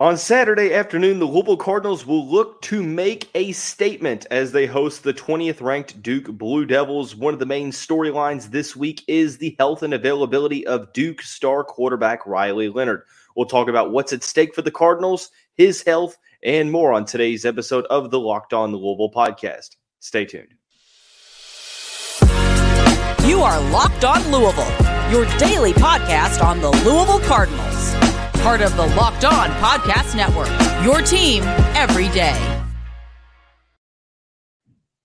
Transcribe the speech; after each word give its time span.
On 0.00 0.16
Saturday 0.16 0.72
afternoon, 0.72 1.18
the 1.18 1.26
Louisville 1.26 1.58
Cardinals 1.58 2.06
will 2.06 2.26
look 2.26 2.62
to 2.62 2.82
make 2.82 3.28
a 3.34 3.52
statement 3.52 4.26
as 4.30 4.50
they 4.50 4.64
host 4.64 5.02
the 5.02 5.12
20th 5.12 5.60
ranked 5.60 6.02
Duke 6.02 6.24
Blue 6.38 6.64
Devils. 6.64 7.14
One 7.14 7.34
of 7.34 7.38
the 7.38 7.44
main 7.44 7.70
storylines 7.70 8.50
this 8.50 8.74
week 8.74 9.04
is 9.08 9.36
the 9.36 9.54
health 9.58 9.82
and 9.82 9.92
availability 9.92 10.66
of 10.66 10.90
Duke 10.94 11.20
star 11.20 11.64
quarterback 11.64 12.26
Riley 12.26 12.70
Leonard. 12.70 13.02
We'll 13.36 13.44
talk 13.44 13.68
about 13.68 13.92
what's 13.92 14.14
at 14.14 14.22
stake 14.22 14.54
for 14.54 14.62
the 14.62 14.70
Cardinals, 14.70 15.30
his 15.56 15.82
health, 15.82 16.16
and 16.42 16.72
more 16.72 16.94
on 16.94 17.04
today's 17.04 17.44
episode 17.44 17.84
of 17.90 18.10
the 18.10 18.20
Locked 18.20 18.54
On 18.54 18.72
Louisville 18.72 19.12
podcast. 19.14 19.76
Stay 19.98 20.24
tuned. 20.24 20.54
You 23.28 23.42
are 23.42 23.60
Locked 23.70 24.06
On 24.06 24.32
Louisville, 24.32 25.10
your 25.10 25.26
daily 25.36 25.74
podcast 25.74 26.42
on 26.42 26.62
the 26.62 26.70
Louisville 26.70 27.20
Cardinals 27.20 27.69
part 28.42 28.62
of 28.62 28.74
the 28.76 28.86
Locked 28.96 29.24
On 29.24 29.50
Podcast 29.60 30.16
Network. 30.16 30.48
Your 30.84 31.02
team 31.02 31.42
every 31.76 32.08
day. 32.08 32.56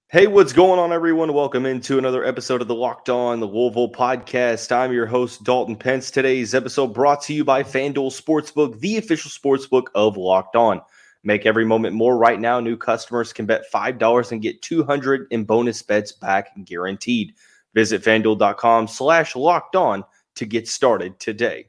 Hey, 0.09 0.27
what's 0.27 0.53
going 0.53 0.79
on, 0.79 0.93
everyone? 0.93 1.33
Welcome 1.33 1.65
into 1.65 1.97
another 1.97 2.23
episode 2.23 2.61
of 2.61 2.69
the 2.69 2.75
Locked 2.75 3.09
On 3.09 3.41
the 3.41 3.45
Louisville 3.45 3.91
podcast. 3.91 4.71
I'm 4.71 4.93
your 4.93 5.05
host, 5.05 5.43
Dalton 5.43 5.75
Pence. 5.75 6.09
Today's 6.09 6.55
episode 6.55 6.93
brought 6.93 7.21
to 7.23 7.33
you 7.33 7.43
by 7.43 7.63
FanDuel 7.63 8.17
Sportsbook, 8.17 8.79
the 8.79 8.95
official 8.95 9.29
sportsbook 9.29 9.87
of 9.93 10.15
Locked 10.15 10.55
On. 10.55 10.79
Make 11.23 11.45
every 11.45 11.65
moment 11.65 11.95
more 11.95 12.17
right 12.17 12.39
now. 12.39 12.61
New 12.61 12.77
customers 12.77 13.33
can 13.33 13.45
bet 13.45 13.65
$5 13.73 14.31
and 14.31 14.41
get 14.41 14.61
200 14.61 15.27
in 15.31 15.43
bonus 15.43 15.81
bets 15.81 16.13
back 16.13 16.51
guaranteed. 16.63 17.33
Visit 17.73 18.01
fanduel.com 18.01 18.87
slash 18.87 19.35
locked 19.35 19.75
on 19.75 20.05
to 20.35 20.45
get 20.45 20.69
started 20.69 21.19
today. 21.19 21.67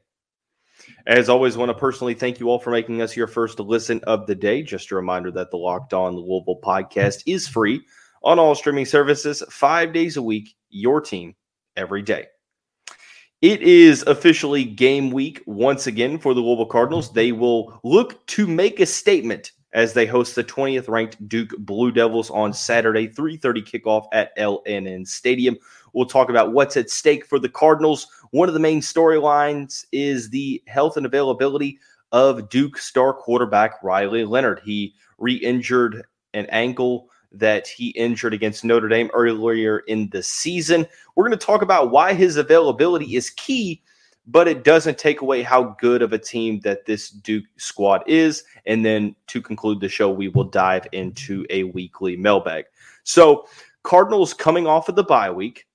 As 1.07 1.29
always, 1.29 1.55
want 1.55 1.69
to 1.69 1.73
personally 1.73 2.13
thank 2.13 2.37
you 2.37 2.49
all 2.49 2.59
for 2.59 2.69
making 2.69 3.01
us 3.01 3.15
your 3.15 3.27
first 3.27 3.61
listen 3.61 4.01
of 4.03 4.27
the 4.27 4.35
day. 4.35 4.61
Just 4.61 4.91
a 4.91 4.95
reminder 4.95 5.31
that 5.31 5.51
the 5.51 5.57
Locked 5.57 5.93
On 5.93 6.17
Louisville 6.17 6.59
podcast 6.61 7.23
is 7.25 7.47
free 7.47 7.81
on 8.23 8.39
all 8.39 8.53
streaming 8.55 8.85
services, 8.85 9.41
five 9.49 9.93
days 9.93 10.17
a 10.17 10.21
week, 10.21 10.53
your 10.69 10.99
team 10.99 11.33
every 11.77 12.01
day. 12.01 12.25
It 13.41 13.61
is 13.61 14.01
officially 14.01 14.65
game 14.65 15.11
week 15.11 15.41
once 15.45 15.87
again 15.87 16.19
for 16.19 16.33
the 16.33 16.41
Louisville 16.41 16.65
Cardinals. 16.65 17.13
They 17.13 17.31
will 17.31 17.79
look 17.85 18.27
to 18.27 18.45
make 18.45 18.81
a 18.81 18.85
statement 18.85 19.53
as 19.71 19.93
they 19.93 20.05
host 20.07 20.35
the 20.35 20.43
20th 20.43 20.89
ranked 20.89 21.25
Duke 21.29 21.53
Blue 21.59 21.91
Devils 21.91 22.29
on 22.31 22.51
Saturday, 22.51 23.07
3:30 23.07 23.61
kickoff 23.61 24.07
at 24.11 24.31
L&N 24.35 25.05
Stadium. 25.05 25.55
We'll 25.97 26.05
talk 26.05 26.29
about 26.29 26.53
what's 26.53 26.77
at 26.77 26.91
stake 26.91 27.25
for 27.25 27.39
the 27.39 27.49
Cardinals. 27.49 28.05
One 28.29 28.47
of 28.47 28.53
the 28.53 28.59
main 28.59 28.81
storylines 28.81 29.83
is 29.91 30.29
the 30.29 30.61
health 30.67 30.95
and 30.95 31.07
availability 31.07 31.79
of 32.11 32.49
Duke 32.49 32.77
star 32.77 33.15
quarterback 33.15 33.81
Riley 33.81 34.23
Leonard. 34.23 34.61
He 34.63 34.93
re-injured 35.17 36.03
an 36.35 36.45
ankle 36.51 37.09
that 37.31 37.67
he 37.67 37.87
injured 37.89 38.35
against 38.35 38.63
Notre 38.63 38.87
Dame 38.87 39.09
earlier 39.15 39.79
in 39.87 40.07
the 40.11 40.21
season. 40.21 40.85
We're 41.15 41.27
going 41.27 41.39
to 41.39 41.43
talk 41.43 41.63
about 41.63 41.89
why 41.89 42.13
his 42.13 42.37
availability 42.37 43.15
is 43.15 43.31
key 43.31 43.81
but 44.27 44.47
it 44.47 44.65
doesn't 44.65 44.97
take 44.97 45.21
away 45.21 45.41
how 45.41 45.75
good 45.79 46.01
of 46.01 46.11
a 46.11 46.19
team 46.19 46.59
that 46.59 46.85
this 46.85 47.09
Duke 47.09 47.45
squad 47.55 48.03
is. 48.07 48.43
And 48.65 48.85
then 48.85 49.15
to 49.27 49.41
conclude 49.41 49.79
the 49.79 49.87
show, 49.87 50.11
we 50.11 50.27
will 50.27 50.43
dive 50.43 50.85
into 50.91 51.45
a 51.49 51.63
weekly 51.63 52.17
mailbag. 52.17 52.65
So, 53.03 53.47
Cardinals 53.83 54.33
coming 54.33 54.67
off 54.67 54.89
of 54.89 54.95
the 54.95 55.03
bye 55.05 55.31
week. 55.31 55.66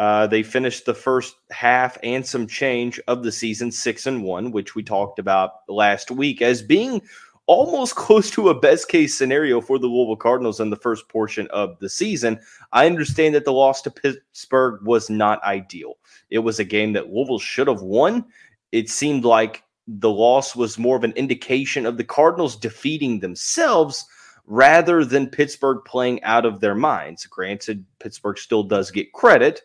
Uh, 0.00 0.26
they 0.26 0.42
finished 0.42 0.86
the 0.86 0.94
first 0.94 1.36
half 1.50 1.98
and 2.02 2.26
some 2.26 2.46
change 2.46 2.98
of 3.06 3.22
the 3.22 3.30
season 3.30 3.70
six 3.70 4.06
and 4.06 4.22
one, 4.24 4.50
which 4.50 4.74
we 4.74 4.82
talked 4.82 5.18
about 5.18 5.56
last 5.68 6.10
week 6.10 6.40
as 6.40 6.62
being 6.62 7.02
almost 7.46 7.96
close 7.96 8.30
to 8.30 8.48
a 8.48 8.58
best 8.58 8.88
case 8.88 9.14
scenario 9.14 9.60
for 9.60 9.78
the 9.78 9.86
Louisville 9.86 10.16
Cardinals 10.16 10.58
in 10.58 10.70
the 10.70 10.76
first 10.76 11.06
portion 11.10 11.48
of 11.48 11.78
the 11.80 11.88
season. 11.90 12.40
I 12.72 12.86
understand 12.86 13.34
that 13.34 13.44
the 13.44 13.52
loss 13.52 13.82
to 13.82 13.90
Pittsburgh 13.90 14.80
was 14.86 15.10
not 15.10 15.44
ideal. 15.44 15.98
It 16.30 16.38
was 16.38 16.58
a 16.58 16.64
game 16.64 16.94
that 16.94 17.12
Louisville 17.12 17.38
should 17.38 17.68
have 17.68 17.82
won. 17.82 18.24
It 18.72 18.88
seemed 18.88 19.26
like 19.26 19.64
the 19.86 20.08
loss 20.10 20.56
was 20.56 20.78
more 20.78 20.96
of 20.96 21.04
an 21.04 21.12
indication 21.12 21.84
of 21.84 21.98
the 21.98 22.04
Cardinals 22.04 22.56
defeating 22.56 23.20
themselves 23.20 24.06
rather 24.46 25.04
than 25.04 25.26
Pittsburgh 25.26 25.80
playing 25.84 26.22
out 26.22 26.46
of 26.46 26.60
their 26.60 26.74
minds. 26.74 27.26
Granted, 27.26 27.84
Pittsburgh 27.98 28.38
still 28.38 28.62
does 28.62 28.90
get 28.90 29.12
credit, 29.12 29.60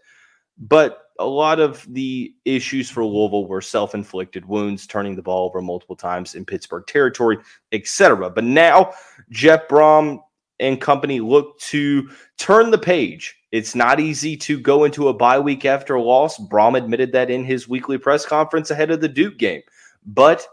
but 0.57 1.05
a 1.19 1.25
lot 1.25 1.59
of 1.59 1.85
the 1.93 2.33
issues 2.43 2.89
for 2.89 3.05
Louisville 3.05 3.47
were 3.47 3.61
self-inflicted 3.61 4.45
wounds, 4.45 4.85
turning 4.85 5.15
the 5.15 5.21
ball 5.21 5.47
over 5.47 5.61
multiple 5.61 5.95
times 5.95 6.35
in 6.35 6.45
Pittsburgh 6.45 6.85
territory, 6.87 7.37
etc. 7.71 8.29
But 8.29 8.43
now 8.43 8.93
Jeff 9.29 9.67
Brohm 9.67 10.19
and 10.59 10.79
company 10.79 11.19
look 11.19 11.57
to 11.59 12.09
turn 12.37 12.71
the 12.71 12.77
page. 12.77 13.37
It's 13.51 13.75
not 13.75 13.99
easy 13.99 14.35
to 14.37 14.59
go 14.59 14.83
into 14.83 15.07
a 15.07 15.13
bye 15.13 15.39
week 15.39 15.63
after 15.65 15.95
a 15.95 16.01
loss. 16.01 16.37
Brohm 16.37 16.77
admitted 16.77 17.11
that 17.13 17.29
in 17.29 17.45
his 17.45 17.67
weekly 17.67 17.97
press 17.97 18.25
conference 18.25 18.71
ahead 18.71 18.91
of 18.91 19.01
the 19.01 19.07
Duke 19.07 19.37
game, 19.37 19.61
but 20.05 20.45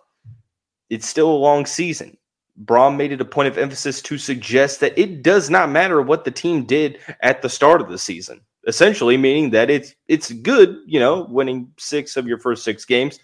it's 0.91 1.09
still 1.09 1.31
a 1.31 1.35
long 1.35 1.67
season. 1.67 2.17
Brohm 2.65 2.97
made 2.97 3.13
it 3.13 3.21
a 3.21 3.25
point 3.25 3.49
of 3.49 3.59
emphasis 3.59 4.03
to 4.03 4.19
suggest 4.19 4.79
that 4.81 4.97
it 4.97 5.23
does 5.23 5.51
not 5.51 5.71
matter 5.71 6.03
what 6.03 6.25
the 6.25 6.31
team 6.31 6.65
did 6.65 6.99
at 7.21 7.43
the 7.43 7.49
start 7.49 7.81
of 7.81 7.89
the 7.89 7.99
season 7.99 8.41
essentially 8.67 9.17
meaning 9.17 9.51
that 9.51 9.71
it's 9.71 9.95
it's 10.09 10.33
good, 10.33 10.79
you 10.87 11.01
know, 11.01 11.27
winning 11.31 11.73
six 11.79 12.17
of 12.17 12.27
your 12.27 12.39
first 12.39 12.65
six 12.65 12.85
games, 12.85 13.19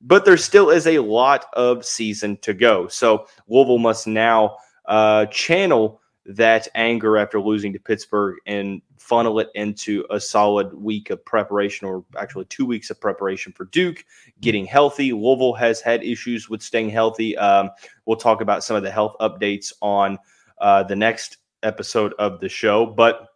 but 0.00 0.24
there 0.24 0.36
still 0.36 0.70
is 0.70 0.86
a 0.86 0.98
lot 0.98 1.46
of 1.54 1.84
season 1.84 2.36
to 2.38 2.54
go. 2.54 2.88
So 2.88 3.26
Louisville 3.48 3.78
must 3.78 4.06
now 4.06 4.56
uh, 4.86 5.26
channel 5.26 6.00
that 6.24 6.68
anger 6.74 7.16
after 7.16 7.40
losing 7.40 7.72
to 7.72 7.78
Pittsburgh 7.78 8.36
and 8.46 8.82
funnel 8.98 9.38
it 9.38 9.48
into 9.54 10.04
a 10.10 10.20
solid 10.20 10.74
week 10.74 11.08
of 11.08 11.24
preparation, 11.24 11.88
or 11.88 12.04
actually 12.18 12.44
two 12.46 12.66
weeks 12.66 12.90
of 12.90 13.00
preparation 13.00 13.52
for 13.52 13.64
Duke, 13.66 14.04
getting 14.40 14.66
healthy. 14.66 15.12
Louisville 15.12 15.54
has 15.54 15.80
had 15.80 16.04
issues 16.04 16.50
with 16.50 16.62
staying 16.62 16.90
healthy. 16.90 17.36
Um, 17.38 17.70
we'll 18.04 18.18
talk 18.18 18.42
about 18.42 18.62
some 18.62 18.76
of 18.76 18.82
the 18.82 18.90
health 18.90 19.16
updates 19.20 19.72
on 19.80 20.18
uh, 20.60 20.82
the 20.82 20.96
next 20.96 21.38
episode 21.62 22.12
of 22.18 22.40
the 22.40 22.48
show, 22.48 22.84
but 22.84 23.27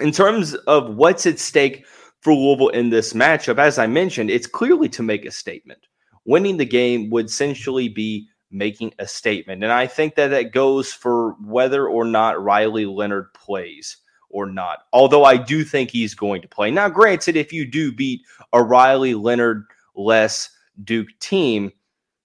in 0.00 0.12
terms 0.12 0.54
of 0.54 0.94
what's 0.94 1.26
at 1.26 1.38
stake 1.38 1.86
for 2.20 2.34
Louisville 2.34 2.68
in 2.68 2.90
this 2.90 3.12
matchup, 3.12 3.58
as 3.58 3.78
I 3.78 3.86
mentioned, 3.86 4.30
it's 4.30 4.46
clearly 4.46 4.88
to 4.90 5.02
make 5.02 5.24
a 5.24 5.30
statement. 5.30 5.86
Winning 6.24 6.56
the 6.56 6.64
game 6.64 7.10
would 7.10 7.26
essentially 7.26 7.88
be 7.88 8.28
making 8.50 8.92
a 8.98 9.06
statement. 9.06 9.62
And 9.62 9.72
I 9.72 9.86
think 9.86 10.14
that 10.14 10.28
that 10.28 10.52
goes 10.52 10.92
for 10.92 11.32
whether 11.44 11.86
or 11.86 12.04
not 12.04 12.42
Riley 12.42 12.86
Leonard 12.86 13.32
plays 13.34 13.98
or 14.30 14.46
not. 14.46 14.80
Although 14.92 15.24
I 15.24 15.36
do 15.36 15.64
think 15.64 15.90
he's 15.90 16.14
going 16.14 16.42
to 16.42 16.48
play. 16.48 16.70
Now, 16.70 16.88
granted, 16.88 17.36
if 17.36 17.52
you 17.52 17.64
do 17.64 17.92
beat 17.92 18.22
a 18.52 18.62
Riley 18.62 19.14
Leonard 19.14 19.64
less 19.94 20.50
Duke 20.84 21.08
team, 21.20 21.72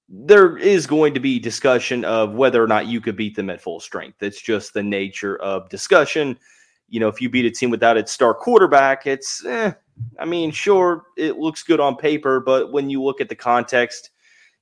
there 0.10 0.58
is 0.58 0.86
going 0.86 1.14
to 1.14 1.20
be 1.20 1.40
discussion 1.40 2.06
of 2.06 2.34
whether 2.34 2.64
or 2.64 2.68
not 2.68 2.88
you 2.88 3.02
could 3.02 3.16
beat 3.16 3.36
them 3.36 3.50
at 3.50 3.62
full 3.62 3.80
strength. 3.80 4.22
It's 4.22 4.42
just 4.42 4.74
the 4.74 4.84
nature 4.84 5.38
of 5.38 5.70
discussion 5.70 6.38
you 6.88 7.00
know, 7.00 7.08
if 7.08 7.22
you 7.22 7.30
beat 7.30 7.46
a 7.46 7.52
team 7.52 7.70
without 7.70 7.98
its 7.98 8.12
star 8.12 8.34
quarterback, 8.34 9.08
it's, 9.08 9.44
eh, 9.46 9.74
I 10.20 10.26
mean, 10.26 10.52
sure, 10.52 11.06
it 11.18 11.38
looks 11.38 11.64
good 11.64 11.80
on 11.80 11.96
paper, 11.96 12.40
but 12.40 12.72
when 12.72 12.90
you 12.90 13.02
look 13.02 13.22
at 13.22 13.30
the 13.30 13.36
context, 13.36 14.12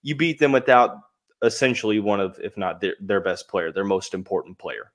you 0.02 0.16
beat 0.16 0.40
them 0.40 0.52
without 0.52 0.98
essentially 1.44 2.00
one 2.00 2.20
of, 2.20 2.40
if 2.42 2.58
not 2.58 2.82
their, 2.82 2.96
their 3.00 3.22
best 3.22 3.48
player, 3.48 3.72
their 3.72 3.84
most 3.84 4.14
important 4.14 4.58
player. 4.58 4.92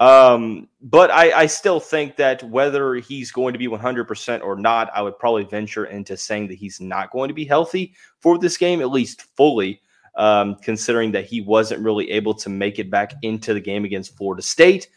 Um, 0.00 0.68
but 0.80 1.10
I, 1.10 1.32
I 1.32 1.46
still 1.46 1.80
think 1.80 2.16
that 2.16 2.42
whether 2.44 2.94
he's 2.94 3.32
going 3.32 3.52
to 3.52 3.58
be 3.58 3.66
100% 3.66 4.42
or 4.42 4.56
not, 4.56 4.90
I 4.94 5.02
would 5.02 5.18
probably 5.18 5.44
venture 5.44 5.86
into 5.86 6.16
saying 6.16 6.48
that 6.48 6.54
he's 6.54 6.80
not 6.80 7.10
going 7.10 7.28
to 7.28 7.34
be 7.34 7.44
healthy 7.44 7.94
for 8.20 8.38
this 8.38 8.56
game, 8.56 8.80
at 8.80 8.90
least 8.90 9.22
fully, 9.36 9.80
um, 10.14 10.56
considering 10.62 11.10
that 11.12 11.24
he 11.24 11.40
wasn't 11.40 11.82
really 11.82 12.10
able 12.12 12.34
to 12.34 12.48
make 12.48 12.78
it 12.78 12.90
back 12.90 13.14
into 13.22 13.54
the 13.54 13.60
game 13.60 13.84
against 13.84 14.16
Florida 14.16 14.42
State. 14.42 14.88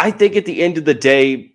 I 0.00 0.10
think 0.10 0.34
at 0.34 0.46
the 0.46 0.62
end 0.62 0.78
of 0.78 0.86
the 0.86 0.94
day, 0.94 1.52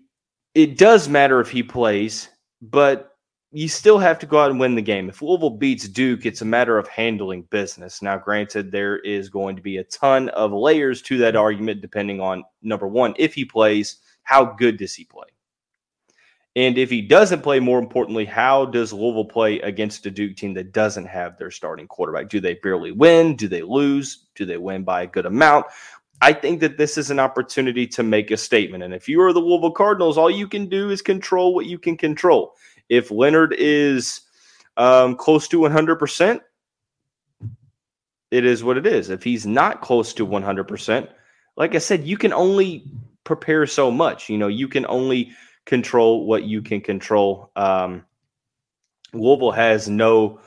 it 0.53 0.77
does 0.77 1.09
matter 1.09 1.39
if 1.39 1.49
he 1.49 1.63
plays, 1.63 2.29
but 2.61 3.17
you 3.51 3.67
still 3.67 3.97
have 3.97 4.19
to 4.19 4.27
go 4.27 4.39
out 4.39 4.51
and 4.51 4.59
win 4.59 4.75
the 4.75 4.83
game. 4.83 5.09
If 5.09 5.23
Louisville 5.23 5.57
beats 5.57 5.87
Duke, 5.87 6.27
it's 6.27 6.43
a 6.43 6.45
matter 6.45 6.77
of 6.77 6.87
handling 6.87 7.41
business. 7.49 8.03
Now, 8.03 8.19
granted, 8.19 8.71
there 8.71 8.99
is 8.99 9.29
going 9.29 9.55
to 9.55 9.63
be 9.63 9.77
a 9.77 9.83
ton 9.85 10.29
of 10.29 10.51
layers 10.51 11.01
to 11.03 11.17
that 11.17 11.35
argument, 11.35 11.81
depending 11.81 12.21
on 12.21 12.43
number 12.61 12.87
one, 12.87 13.15
if 13.17 13.33
he 13.33 13.45
plays, 13.45 13.97
how 14.21 14.45
good 14.45 14.77
does 14.77 14.93
he 14.93 15.05
play? 15.05 15.25
And 16.55 16.77
if 16.77 16.91
he 16.91 17.01
doesn't 17.01 17.41
play, 17.41 17.59
more 17.59 17.79
importantly, 17.79 18.25
how 18.25 18.65
does 18.65 18.93
Louisville 18.93 19.25
play 19.25 19.59
against 19.61 20.05
a 20.05 20.11
Duke 20.11 20.37
team 20.37 20.53
that 20.53 20.71
doesn't 20.71 21.07
have 21.07 21.35
their 21.39 21.49
starting 21.49 21.87
quarterback? 21.87 22.29
Do 22.29 22.39
they 22.39 22.53
barely 22.61 22.91
win? 22.91 23.35
Do 23.35 23.47
they 23.47 23.63
lose? 23.63 24.27
Do 24.35 24.45
they 24.45 24.57
win 24.57 24.83
by 24.83 25.01
a 25.01 25.07
good 25.07 25.25
amount? 25.25 25.65
I 26.21 26.33
think 26.33 26.59
that 26.61 26.77
this 26.77 26.97
is 26.97 27.11
an 27.11 27.19
opportunity 27.19 27.85
to 27.87 28.03
make 28.03 28.31
a 28.31 28.37
statement. 28.37 28.83
And 28.83 28.93
if 28.93 29.09
you 29.09 29.21
are 29.21 29.33
the 29.33 29.39
Louisville 29.39 29.71
Cardinals, 29.71 30.17
all 30.17 30.31
you 30.31 30.47
can 30.47 30.67
do 30.67 30.89
is 30.89 31.01
control 31.01 31.53
what 31.53 31.65
you 31.65 31.77
can 31.77 31.97
control. 31.97 32.55
If 32.89 33.11
Leonard 33.11 33.53
is 33.57 34.21
um, 34.77 35.15
close 35.15 35.47
to 35.49 35.59
100%, 35.59 36.39
it 38.31 38.45
is 38.45 38.63
what 38.63 38.77
it 38.77 38.85
is. 38.85 39.09
If 39.09 39.23
he's 39.23 39.45
not 39.45 39.81
close 39.81 40.13
to 40.15 40.25
100%, 40.25 41.07
like 41.57 41.75
I 41.75 41.79
said, 41.79 42.05
you 42.05 42.17
can 42.17 42.33
only 42.33 42.83
prepare 43.23 43.65
so 43.65 43.91
much. 43.91 44.29
You 44.29 44.37
know, 44.37 44.47
you 44.47 44.67
can 44.67 44.85
only 44.87 45.31
control 45.65 46.25
what 46.25 46.43
you 46.43 46.61
can 46.61 46.81
control. 46.81 47.51
Um, 47.55 48.05
Louisville 49.13 49.51
has 49.51 49.89
no 49.89 50.39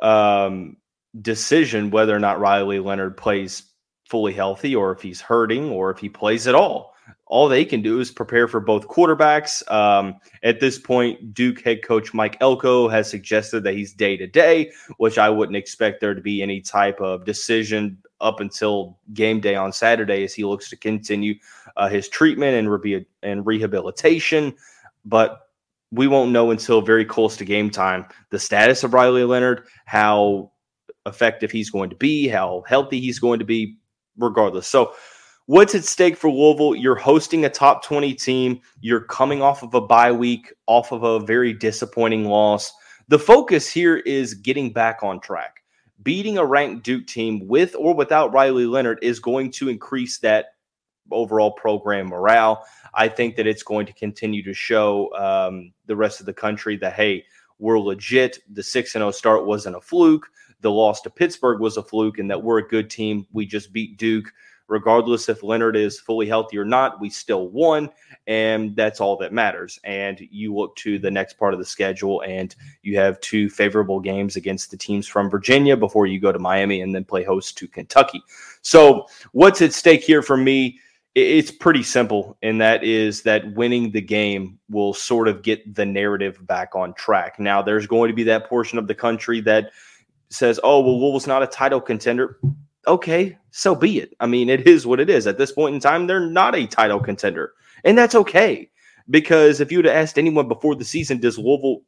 um, 0.00 0.76
decision 1.20 1.90
whether 1.90 2.14
or 2.14 2.18
not 2.18 2.40
Riley 2.40 2.78
Leonard 2.78 3.16
plays 3.16 3.62
fully 4.08 4.32
healthy 4.32 4.74
or 4.74 4.92
if 4.92 5.02
he's 5.02 5.20
hurting 5.20 5.70
or 5.70 5.90
if 5.90 5.98
he 5.98 6.08
plays 6.08 6.46
at 6.46 6.54
all. 6.54 6.94
All 7.26 7.48
they 7.48 7.64
can 7.64 7.82
do 7.82 7.98
is 7.98 8.10
prepare 8.12 8.46
for 8.46 8.60
both 8.60 8.86
quarterbacks. 8.86 9.68
Um, 9.70 10.14
at 10.44 10.60
this 10.60 10.78
point, 10.78 11.34
Duke 11.34 11.60
head 11.60 11.82
coach 11.82 12.14
Mike 12.14 12.36
Elko 12.40 12.88
has 12.88 13.10
suggested 13.10 13.64
that 13.64 13.74
he's 13.74 13.92
day 13.92 14.16
to 14.16 14.28
day, 14.28 14.70
which 14.98 15.18
I 15.18 15.28
wouldn't 15.28 15.56
expect 15.56 16.00
there 16.00 16.14
to 16.14 16.20
be 16.20 16.40
any 16.40 16.60
type 16.60 17.00
of 17.00 17.24
decision 17.24 17.98
up 18.20 18.40
until 18.40 18.98
game 19.12 19.40
day 19.40 19.56
on 19.56 19.72
Saturday 19.72 20.22
as 20.22 20.34
he 20.34 20.44
looks 20.44 20.70
to 20.70 20.76
continue 20.76 21.34
uh, 21.76 21.88
his 21.88 22.08
treatment 22.08 22.56
and, 22.56 22.70
re- 22.70 23.06
and 23.22 23.44
rehabilitation. 23.44 24.54
But 25.04 25.48
we 25.90 26.06
won't 26.06 26.32
know 26.32 26.50
until 26.50 26.80
very 26.80 27.04
close 27.04 27.36
to 27.36 27.44
game 27.44 27.70
time 27.70 28.06
the 28.30 28.38
status 28.38 28.84
of 28.84 28.94
Riley 28.94 29.24
Leonard, 29.24 29.66
how 29.84 30.52
effective 31.06 31.50
he's 31.50 31.70
going 31.70 31.90
to 31.90 31.96
be, 31.96 32.28
how 32.28 32.64
healthy 32.68 33.00
he's 33.00 33.18
going 33.18 33.38
to 33.38 33.44
be, 33.44 33.78
regardless. 34.18 34.66
So, 34.66 34.94
what's 35.46 35.74
at 35.74 35.84
stake 35.84 36.16
for 36.16 36.30
Louisville? 36.30 36.74
You're 36.74 36.96
hosting 36.96 37.44
a 37.44 37.50
top 37.50 37.84
20 37.84 38.14
team. 38.14 38.60
You're 38.80 39.04
coming 39.04 39.42
off 39.42 39.62
of 39.62 39.74
a 39.74 39.80
bye 39.80 40.12
week, 40.12 40.52
off 40.66 40.92
of 40.92 41.02
a 41.02 41.20
very 41.20 41.52
disappointing 41.52 42.26
loss. 42.26 42.72
The 43.08 43.18
focus 43.18 43.70
here 43.70 43.98
is 43.98 44.34
getting 44.34 44.72
back 44.72 45.02
on 45.02 45.20
track. 45.20 45.62
Beating 46.02 46.38
a 46.38 46.44
ranked 46.44 46.84
Duke 46.84 47.06
team 47.06 47.46
with 47.46 47.74
or 47.76 47.94
without 47.94 48.32
Riley 48.32 48.66
Leonard 48.66 48.98
is 49.02 49.18
going 49.18 49.50
to 49.52 49.68
increase 49.68 50.18
that 50.18 50.46
overall 51.10 51.52
program 51.52 52.06
morale. 52.06 52.64
I 52.94 53.08
think 53.08 53.36
that 53.36 53.46
it's 53.46 53.62
going 53.62 53.86
to 53.86 53.92
continue 53.92 54.42
to 54.42 54.54
show 54.54 55.14
um, 55.14 55.72
the 55.86 55.96
rest 55.96 56.20
of 56.20 56.26
the 56.26 56.32
country 56.32 56.76
that, 56.78 56.94
hey, 56.94 57.24
we're 57.58 57.78
legit. 57.78 58.38
The 58.52 58.62
6 58.62 58.92
0 58.92 59.10
start 59.12 59.46
wasn't 59.46 59.76
a 59.76 59.80
fluke. 59.80 60.28
The 60.60 60.70
loss 60.70 61.00
to 61.02 61.10
Pittsburgh 61.10 61.60
was 61.60 61.76
a 61.76 61.82
fluke, 61.82 62.18
and 62.18 62.30
that 62.30 62.42
we're 62.42 62.58
a 62.58 62.68
good 62.68 62.90
team. 62.90 63.26
We 63.32 63.46
just 63.46 63.72
beat 63.72 63.98
Duke. 63.98 64.32
Regardless 64.68 65.28
if 65.28 65.44
Leonard 65.44 65.76
is 65.76 66.00
fully 66.00 66.26
healthy 66.26 66.58
or 66.58 66.64
not, 66.64 67.00
we 67.00 67.08
still 67.08 67.46
won, 67.48 67.88
and 68.26 68.74
that's 68.74 69.00
all 69.00 69.16
that 69.18 69.32
matters. 69.32 69.78
And 69.84 70.20
you 70.32 70.52
look 70.52 70.74
to 70.76 70.98
the 70.98 71.10
next 71.10 71.34
part 71.34 71.54
of 71.54 71.60
the 71.60 71.64
schedule, 71.64 72.20
and 72.22 72.52
you 72.82 72.98
have 72.98 73.20
two 73.20 73.48
favorable 73.48 74.00
games 74.00 74.34
against 74.34 74.72
the 74.72 74.76
teams 74.76 75.06
from 75.06 75.30
Virginia 75.30 75.76
before 75.76 76.06
you 76.06 76.18
go 76.18 76.32
to 76.32 76.40
Miami 76.40 76.80
and 76.80 76.92
then 76.92 77.04
play 77.04 77.22
host 77.22 77.56
to 77.58 77.68
Kentucky. 77.68 78.20
So, 78.62 79.06
what's 79.30 79.62
at 79.62 79.72
stake 79.72 80.02
here 80.02 80.22
for 80.22 80.36
me? 80.36 80.80
it's 81.16 81.50
pretty 81.50 81.82
simple, 81.82 82.36
and 82.42 82.60
that 82.60 82.84
is 82.84 83.22
that 83.22 83.54
winning 83.54 83.90
the 83.90 84.02
game 84.02 84.58
will 84.68 84.92
sort 84.92 85.28
of 85.28 85.42
get 85.42 85.74
the 85.74 85.86
narrative 85.86 86.46
back 86.46 86.76
on 86.76 86.92
track. 86.92 87.40
Now, 87.40 87.62
there's 87.62 87.86
going 87.86 88.10
to 88.10 88.14
be 88.14 88.24
that 88.24 88.50
portion 88.50 88.78
of 88.78 88.86
the 88.86 88.94
country 88.94 89.40
that 89.40 89.70
says, 90.30 90.60
oh, 90.62 90.80
well, 90.80 91.00
Louisville's 91.00 91.26
not 91.26 91.42
a 91.42 91.46
title 91.46 91.80
contender. 91.80 92.38
Okay, 92.86 93.36
so 93.50 93.74
be 93.74 93.98
it. 93.98 94.14
I 94.20 94.26
mean, 94.26 94.48
it 94.48 94.66
is 94.66 94.86
what 94.86 95.00
it 95.00 95.10
is. 95.10 95.26
At 95.26 95.38
this 95.38 95.52
point 95.52 95.74
in 95.74 95.80
time, 95.80 96.06
they're 96.06 96.20
not 96.20 96.54
a 96.54 96.66
title 96.66 97.00
contender. 97.00 97.52
And 97.84 97.98
that's 97.98 98.14
okay. 98.14 98.70
Because 99.08 99.60
if 99.60 99.70
you 99.70 99.78
would 99.78 99.84
have 99.84 99.96
asked 99.96 100.18
anyone 100.18 100.48
before 100.48 100.74
the 100.74 100.84
season, 100.84 101.18
does 101.18 101.38
Louisville 101.38 101.82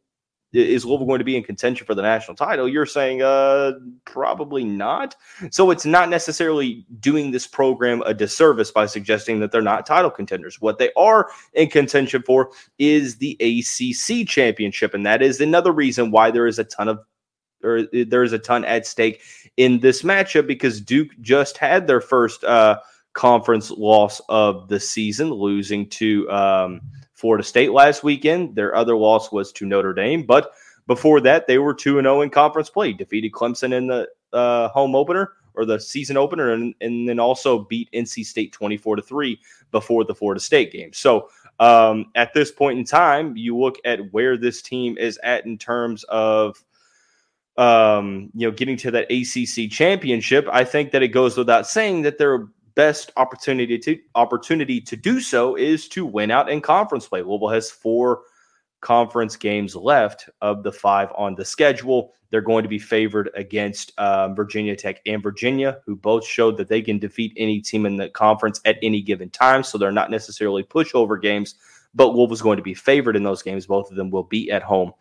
is 0.53 0.85
Louisville 0.85 1.07
going 1.07 1.19
to 1.19 1.25
be 1.25 1.37
in 1.37 1.43
contention 1.43 1.87
for 1.87 1.95
the 1.95 2.03
national 2.03 2.37
title? 2.37 2.69
You're 2.69 2.87
saying 2.87 3.21
uh 3.21 3.73
probably 4.07 4.65
not. 4.65 5.15
So 5.51 5.71
it's 5.71 5.85
not 5.85 6.09
necessarily 6.09 6.87
doing 7.01 7.33
this 7.33 7.47
program 7.47 8.03
a 8.07 8.15
disservice 8.15 8.71
by 8.71 8.87
suggesting 8.87 9.41
that 9.41 9.53
they're 9.53 9.61
not 9.61 9.85
title 9.85 10.11
contenders. 10.11 10.61
What 10.61 10.79
they 10.79 10.91
are 10.97 11.29
in 11.53 11.69
contention 11.69 12.23
for 12.23 12.51
is 12.79 13.19
the 13.19 13.37
ACC 13.41 14.27
championship 14.27 14.95
and 14.95 15.05
that 15.05 15.21
is 15.23 15.41
another 15.41 15.73
reason 15.73 16.11
why 16.11 16.31
there 16.31 16.47
is 16.47 16.59
a 16.59 16.65
ton 16.65 16.89
of 16.89 17.01
or 17.63 17.83
there's 17.93 18.33
a 18.33 18.39
ton 18.39 18.65
at 18.65 18.87
stake 18.87 19.21
in 19.57 19.81
this 19.81 20.03
matchup 20.03 20.47
because 20.47 20.81
Duke 20.81 21.11
just 21.21 21.57
had 21.59 21.87
their 21.87 22.01
first 22.01 22.45
uh, 22.45 22.79
conference 23.13 23.71
loss 23.71 24.21
of 24.29 24.69
the 24.69 24.79
season, 24.79 25.31
losing 25.31 25.89
to 25.91 26.31
um, 26.31 26.81
Florida 27.15 27.43
State 27.43 27.73
last 27.73 28.05
weekend. 28.05 28.55
Their 28.55 28.75
other 28.75 28.97
loss 28.97 29.33
was 29.33 29.53
to 29.53 29.67
Notre 29.67 29.93
Dame, 29.93 30.23
but 30.23 30.53
before 30.87 31.21
that, 31.21 31.47
they 31.47 31.59
were 31.59 31.75
2 31.75 31.99
and 31.99 32.07
0 32.07 32.23
in 32.23 32.31
conference 32.31 32.71
play, 32.71 32.93
defeated 32.93 33.33
Clemson 33.33 33.73
in 33.73 33.89
the 33.89 34.09
uh, 34.33 34.69
home 34.69 34.95
opener 34.95 35.33
or 35.55 35.65
the 35.65 35.81
season 35.81 36.17
opener, 36.17 36.53
and, 36.53 36.75
and 36.81 37.09
then 37.09 37.19
also 37.19 37.65
beat 37.65 37.91
NC 37.93 38.25
State 38.25 38.53
24 38.53 38.97
to 38.97 39.03
3 39.03 39.39
before 39.73 40.05
the 40.05 40.15
Florida 40.15 40.41
State 40.41 40.73
game. 40.73 40.93
So, 40.93 41.29
um, 41.61 42.07
at 42.15 42.33
this 42.33 42.53
point 42.53 42.79
in 42.79 42.85
time, 42.85 43.37
you 43.37 43.59
look 43.59 43.77
at 43.85 44.13
where 44.13 44.37
this 44.37 44.63
team 44.63 44.97
is 44.97 45.19
at 45.25 45.45
in 45.45 45.59
terms 45.59 46.05
of 46.05 46.65
um, 47.59 48.31
you 48.35 48.47
know, 48.47 48.55
getting 48.55 48.77
to 48.79 48.91
that 48.93 49.11
ACC 49.11 49.71
championship, 49.71 50.49
I 50.51 50.65
think 50.65 50.93
that 50.93 51.03
it 51.03 51.09
goes 51.09 51.37
without 51.37 51.67
saying 51.67 52.03
that 52.03 52.17
their 52.17 52.47
best 52.77 53.11
opportunity 53.17 53.77
to 53.77 53.99
opportunity 54.15 54.81
to 54.81 54.97
do 54.97 55.21
so 55.21 55.57
is 55.57 55.89
to 55.89 56.07
win 56.07 56.31
out 56.31 56.49
in 56.49 56.61
conference 56.61 57.09
play. 57.09 57.21
Louisville 57.21 57.49
has 57.49 57.69
four 57.69 58.23
conference 58.81 59.35
games 59.35 59.75
left 59.75 60.29
of 60.41 60.63
the 60.63 60.71
five 60.71 61.09
on 61.17 61.35
the 61.35 61.45
schedule. 61.45 62.15
They're 62.31 62.41
going 62.41 62.63
to 62.63 62.69
be 62.69 62.79
favored 62.79 63.31
against 63.35 63.93
um, 63.99 64.37
Virginia 64.37 64.77
Tech 64.77 65.01
and 65.05 65.21
Virginia, 65.21 65.81
who 65.85 65.97
both 65.97 66.25
showed 66.25 66.57
that 66.59 66.69
they 66.69 66.81
can 66.81 67.01
defeat 67.01 67.33
any 67.37 67.61
team 67.61 67.87
in 67.87 67.97
the 67.97 68.09
conference 68.09 68.61
at 68.67 68.79
any 68.83 69.03
given 69.03 69.31
time. 69.31 69.65
So 69.65 69.79
they're 69.79 69.91
not 69.91 70.13
necessarily 70.13 70.63
pushover 70.63 71.21
games, 71.21 71.57
but 71.93 72.15
Louisville's 72.15 72.43
going 72.43 72.59
to 72.59 72.63
be 72.63 72.75
favored 72.75 73.17
in 73.17 73.25
those 73.25 73.43
games. 73.43 73.67
Both 73.67 73.91
of 73.91 73.97
them 73.97 74.11
will 74.11 74.23
be 74.23 74.49
at 74.53 74.63
home. 74.63 74.93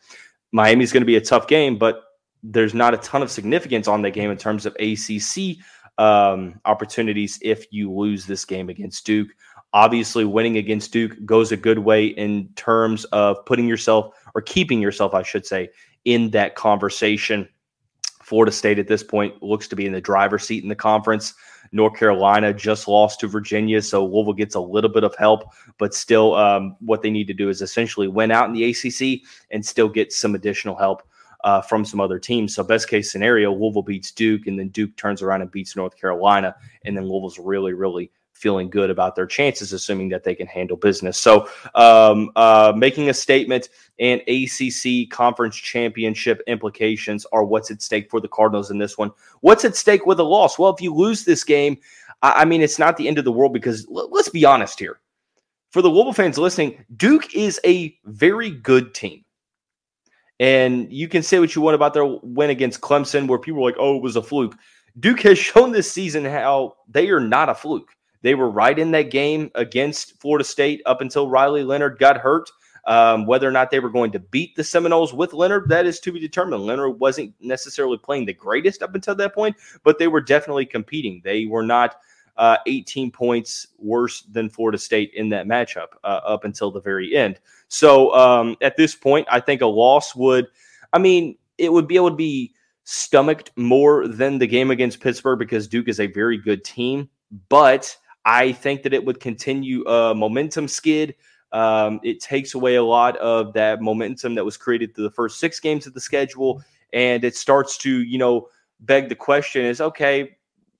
Miami's 0.51 0.91
going 0.91 1.01
to 1.01 1.05
be 1.05 1.17
a 1.17 1.21
tough 1.21 1.47
game, 1.47 1.77
but 1.77 2.06
there's 2.51 2.73
not 2.73 2.93
a 2.93 2.97
ton 2.97 3.21
of 3.21 3.29
significance 3.29 3.87
on 3.87 4.01
that 4.01 4.11
game 4.11 4.31
in 4.31 4.37
terms 4.37 4.65
of 4.65 4.75
ACC 4.79 5.57
um, 5.97 6.59
opportunities 6.65 7.39
if 7.41 7.65
you 7.71 7.91
lose 7.91 8.25
this 8.25 8.45
game 8.45 8.69
against 8.69 9.05
Duke. 9.05 9.29
Obviously, 9.73 10.23
winning 10.23 10.57
against 10.57 10.93
Duke 10.93 11.13
goes 11.25 11.51
a 11.51 11.57
good 11.57 11.79
way 11.79 12.05
in 12.05 12.49
terms 12.55 13.03
of 13.05 13.45
putting 13.45 13.67
yourself 13.67 14.15
or 14.33 14.41
keeping 14.41 14.81
yourself, 14.81 15.13
I 15.13 15.23
should 15.23 15.45
say, 15.45 15.69
in 16.05 16.29
that 16.31 16.55
conversation. 16.55 17.47
Florida 18.23 18.51
State 18.51 18.79
at 18.79 18.87
this 18.87 19.03
point 19.03 19.41
looks 19.43 19.67
to 19.67 19.75
be 19.75 19.85
in 19.85 19.93
the 19.93 20.01
driver's 20.01 20.43
seat 20.43 20.63
in 20.63 20.69
the 20.69 20.75
conference. 20.75 21.33
North 21.73 21.97
Carolina 21.97 22.53
just 22.53 22.87
lost 22.87 23.19
to 23.19 23.27
Virginia, 23.27 23.81
so 23.81 24.05
Louisville 24.05 24.33
gets 24.33 24.55
a 24.55 24.59
little 24.59 24.89
bit 24.89 25.03
of 25.03 25.13
help, 25.17 25.43
but 25.77 25.93
still, 25.93 26.33
um, 26.35 26.77
what 26.79 27.01
they 27.01 27.09
need 27.09 27.27
to 27.27 27.33
do 27.33 27.49
is 27.49 27.61
essentially 27.61 28.07
win 28.07 28.31
out 28.31 28.47
in 28.47 28.53
the 28.53 28.63
ACC 28.69 29.21
and 29.51 29.65
still 29.65 29.89
get 29.89 30.13
some 30.13 30.33
additional 30.33 30.77
help 30.77 31.03
uh, 31.43 31.61
from 31.61 31.85
some 31.85 31.99
other 31.99 32.19
teams. 32.19 32.55
So 32.55 32.63
best 32.63 32.89
case 32.89 33.11
scenario, 33.11 33.53
Louisville 33.53 33.83
beats 33.83 34.11
Duke, 34.11 34.47
and 34.47 34.59
then 34.59 34.69
Duke 34.69 34.95
turns 34.95 35.21
around 35.21 35.41
and 35.41 35.51
beats 35.51 35.75
North 35.75 35.97
Carolina, 35.97 36.55
and 36.85 36.95
then 36.95 37.03
Louisville's 37.03 37.39
really, 37.39 37.73
really 37.73 38.11
feeling 38.37 38.69
good 38.69 38.89
about 38.89 39.15
their 39.15 39.25
chances, 39.25 39.73
assuming 39.73 40.09
that 40.09 40.23
they 40.23 40.35
can 40.35 40.47
handle 40.47 40.77
business. 40.77 41.17
So, 41.17 41.49
um, 41.75 42.31
uh, 42.35 42.71
making 42.75 43.09
a 43.09 43.13
statement 43.13 43.69
and 43.99 44.21
ACC 44.27 45.09
conference 45.09 45.55
championship 45.55 46.41
implications 46.47 47.25
are 47.31 47.43
what's 47.43 47.71
at 47.71 47.81
stake 47.81 48.09
for 48.09 48.21
the 48.21 48.27
Cardinals 48.27 48.69
in 48.69 48.77
this 48.77 48.97
one. 48.97 49.11
What's 49.41 49.65
at 49.65 49.75
stake 49.75 50.05
with 50.05 50.19
a 50.19 50.23
loss? 50.23 50.59
Well, 50.59 50.73
if 50.73 50.81
you 50.81 50.93
lose 50.93 51.25
this 51.25 51.43
game, 51.43 51.77
I, 52.21 52.41
I 52.41 52.45
mean, 52.45 52.61
it's 52.61 52.79
not 52.79 52.97
the 52.97 53.07
end 53.07 53.17
of 53.17 53.25
the 53.25 53.31
world 53.31 53.53
because 53.53 53.87
l- 53.89 54.09
let's 54.11 54.29
be 54.29 54.45
honest 54.45 54.79
here. 54.79 54.99
For 55.71 55.81
the 55.81 55.89
Louisville 55.89 56.13
fans 56.13 56.37
listening, 56.37 56.83
Duke 56.95 57.35
is 57.35 57.59
a 57.65 57.97
very 58.05 58.51
good 58.51 58.93
team. 58.93 59.23
And 60.39 60.91
you 60.91 61.07
can 61.07 61.23
say 61.23 61.39
what 61.39 61.55
you 61.55 61.61
want 61.61 61.75
about 61.75 61.93
their 61.93 62.05
win 62.05 62.49
against 62.49 62.81
Clemson, 62.81 63.27
where 63.27 63.39
people 63.39 63.61
were 63.61 63.69
like, 63.69 63.79
oh, 63.79 63.97
it 63.97 64.03
was 64.03 64.15
a 64.15 64.21
fluke. 64.21 64.55
Duke 64.99 65.21
has 65.21 65.37
shown 65.37 65.71
this 65.71 65.91
season 65.91 66.25
how 66.25 66.75
they 66.87 67.09
are 67.09 67.19
not 67.19 67.49
a 67.49 67.55
fluke. 67.55 67.91
They 68.21 68.35
were 68.35 68.49
right 68.49 68.77
in 68.77 68.91
that 68.91 69.11
game 69.11 69.51
against 69.55 70.19
Florida 70.19 70.43
State 70.43 70.81
up 70.85 71.01
until 71.01 71.29
Riley 71.29 71.63
Leonard 71.63 71.99
got 71.99 72.17
hurt. 72.17 72.49
Um, 72.85 73.25
whether 73.25 73.45
or 73.45 73.51
not 73.51 73.69
they 73.69 73.81
were 73.81 73.89
going 73.89 74.11
to 74.11 74.19
beat 74.19 74.55
the 74.55 74.63
Seminoles 74.63 75.13
with 75.13 75.33
Leonard, 75.33 75.67
that 75.67 75.85
is 75.85 75.99
to 75.99 76.11
be 76.13 76.21
determined. 76.21 76.63
Leonard 76.63 77.01
wasn't 77.01 77.33
necessarily 77.41 77.97
playing 77.97 78.25
the 78.25 78.33
greatest 78.33 78.81
up 78.81 78.95
until 78.95 79.13
that 79.15 79.35
point, 79.35 79.57
but 79.83 79.99
they 79.99 80.07
were 80.07 80.21
definitely 80.21 80.65
competing. 80.65 81.19
They 81.21 81.47
were 81.47 81.63
not 81.63 81.97
uh, 82.37 82.57
18 82.65 83.11
points 83.11 83.67
worse 83.77 84.21
than 84.21 84.49
Florida 84.49 84.77
State 84.77 85.11
in 85.15 85.27
that 85.29 85.47
matchup 85.47 85.87
uh, 86.05 86.21
up 86.23 86.45
until 86.45 86.71
the 86.71 86.79
very 86.79 87.13
end. 87.13 87.39
So 87.67 88.13
um, 88.15 88.55
at 88.61 88.77
this 88.77 88.95
point, 88.95 89.27
I 89.31 89.39
think 89.39 89.61
a 89.61 89.67
loss 89.67 90.15
would, 90.15 90.47
I 90.93 90.99
mean, 90.99 91.37
it 91.57 91.71
would 91.71 91.87
be 91.87 91.95
able 91.95 92.11
to 92.11 92.15
be 92.15 92.53
stomached 92.83 93.51
more 93.57 94.07
than 94.07 94.37
the 94.37 94.47
game 94.47 94.71
against 94.71 95.01
Pittsburgh 95.01 95.39
because 95.39 95.67
Duke 95.67 95.89
is 95.89 95.99
a 95.99 96.07
very 96.07 96.37
good 96.37 96.63
team. 96.63 97.09
But 97.49 97.95
I 98.23 98.51
think 98.51 98.83
that 98.83 98.93
it 98.93 99.03
would 99.03 99.19
continue 99.19 99.83
a 99.85 100.15
momentum 100.15 100.67
skid. 100.67 101.15
Um, 101.51 101.99
it 102.03 102.19
takes 102.19 102.53
away 102.53 102.75
a 102.75 102.83
lot 102.83 103.17
of 103.17 103.53
that 103.53 103.81
momentum 103.81 104.35
that 104.35 104.45
was 104.45 104.57
created 104.57 104.93
through 104.93 105.05
the 105.05 105.11
first 105.11 105.39
six 105.39 105.59
games 105.59 105.87
of 105.87 105.93
the 105.93 106.01
schedule, 106.01 106.61
and 106.93 107.23
it 107.23 107.35
starts 107.35 107.77
to, 107.79 108.03
you 108.03 108.17
know, 108.17 108.47
beg 108.81 109.09
the 109.09 109.15
question 109.15 109.65
is 109.65 109.81
okay, 109.81 110.37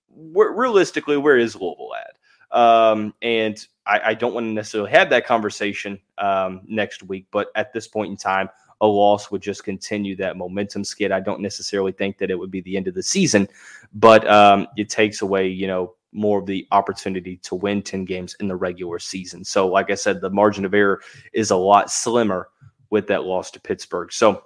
realistically, 0.10 1.18
where 1.18 1.38
is 1.38 1.56
Louisville 1.56 1.96
at? 1.96 2.17
Um, 2.52 3.14
and 3.22 3.66
I, 3.86 4.02
I, 4.06 4.14
don't 4.14 4.34
want 4.34 4.46
to 4.46 4.52
necessarily 4.52 4.90
have 4.92 5.10
that 5.10 5.26
conversation 5.26 6.00
um, 6.18 6.62
next 6.66 7.04
week, 7.04 7.28
but 7.30 7.50
at 7.56 7.74
this 7.74 7.90
point 7.90 8.10
in 8.10 8.16
time, 8.16 8.50
a 8.80 8.88
loss 8.88 9.32
would 9.32 9.42
just 9.42 9.64
continue 9.64 10.16
that 10.16 10.38
momentum 10.38 10.84
skid. 10.84 11.12
I 11.12 11.20
don't 11.20 11.42
necessarily 11.42 11.92
think 11.92 12.18
that 12.20 12.32
it 12.32 12.40
would 12.40 12.52
be 12.52 12.62
the 12.62 12.78
end 12.78 12.88
of 12.88 12.94
the 12.94 13.04
season, 13.04 13.50
but 13.94 14.26
um, 14.30 14.68
it 14.78 14.90
takes 14.90 15.22
away, 15.22 15.48
you 15.48 15.68
know, 15.68 15.96
more 16.14 16.40
of 16.40 16.46
the 16.46 16.68
opportunity 16.72 17.38
to 17.38 17.56
win 17.56 17.82
10 17.82 18.06
games 18.06 18.36
in 18.40 18.48
the 18.48 18.56
regular 18.56 19.00
season. 19.00 19.44
So, 19.44 19.68
like 19.68 19.92
I 19.92 19.96
said, 19.96 20.22
the 20.22 20.30
margin 20.30 20.66
of 20.66 20.74
error 20.74 21.02
is 21.34 21.52
a 21.52 21.56
lot 21.56 21.92
slimmer 21.92 22.50
with 22.90 23.08
that 23.08 23.24
loss 23.24 23.52
to 23.52 23.60
Pittsburgh. 23.60 24.12
So, 24.12 24.44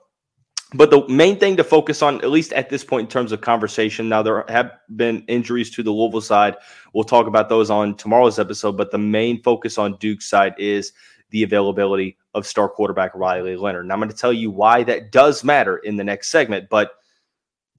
but 0.74 0.90
the 0.90 1.06
main 1.10 1.38
thing 1.38 1.58
to 1.58 1.64
focus 1.64 2.02
on, 2.02 2.16
at 2.22 2.30
least 2.30 2.54
at 2.54 2.70
this 2.70 2.84
point 2.84 3.06
in 3.06 3.12
terms 3.12 3.32
of 3.32 3.42
conversation, 3.42 4.08
now 4.08 4.22
there 4.22 4.46
have 4.48 4.72
been 4.96 5.24
injuries 5.28 5.70
to 5.72 5.84
the 5.84 5.92
Louisville 5.92 6.22
side. 6.22 6.56
We'll 6.94 7.04
talk 7.04 7.28
about 7.28 7.50
those 7.50 7.70
on 7.70 7.96
tomorrow's 7.96 8.40
episode. 8.40 8.78
But 8.78 8.92
the 8.92 8.98
main 8.98 9.44
focus 9.44 9.78
on 9.78 9.98
Duke's 9.98 10.30
side 10.30 10.54
is 10.58 10.94
the 11.32 11.44
availability 11.44 12.18
of 12.34 12.48
star 12.48 12.70
quarterback 12.70 13.14
Riley 13.16 13.58
Leonard. 13.58 13.84
And 13.84 13.92
I'm 13.92 14.00
going 14.00 14.10
to 14.10 14.16
tell 14.16 14.32
you 14.32 14.50
why 14.50 14.84
that 14.84 15.12
does 15.12 15.44
matter 15.44 15.78
in 15.78 15.98
the 15.98 16.04
next 16.06 16.30
segment, 16.30 16.70
but 16.70 16.92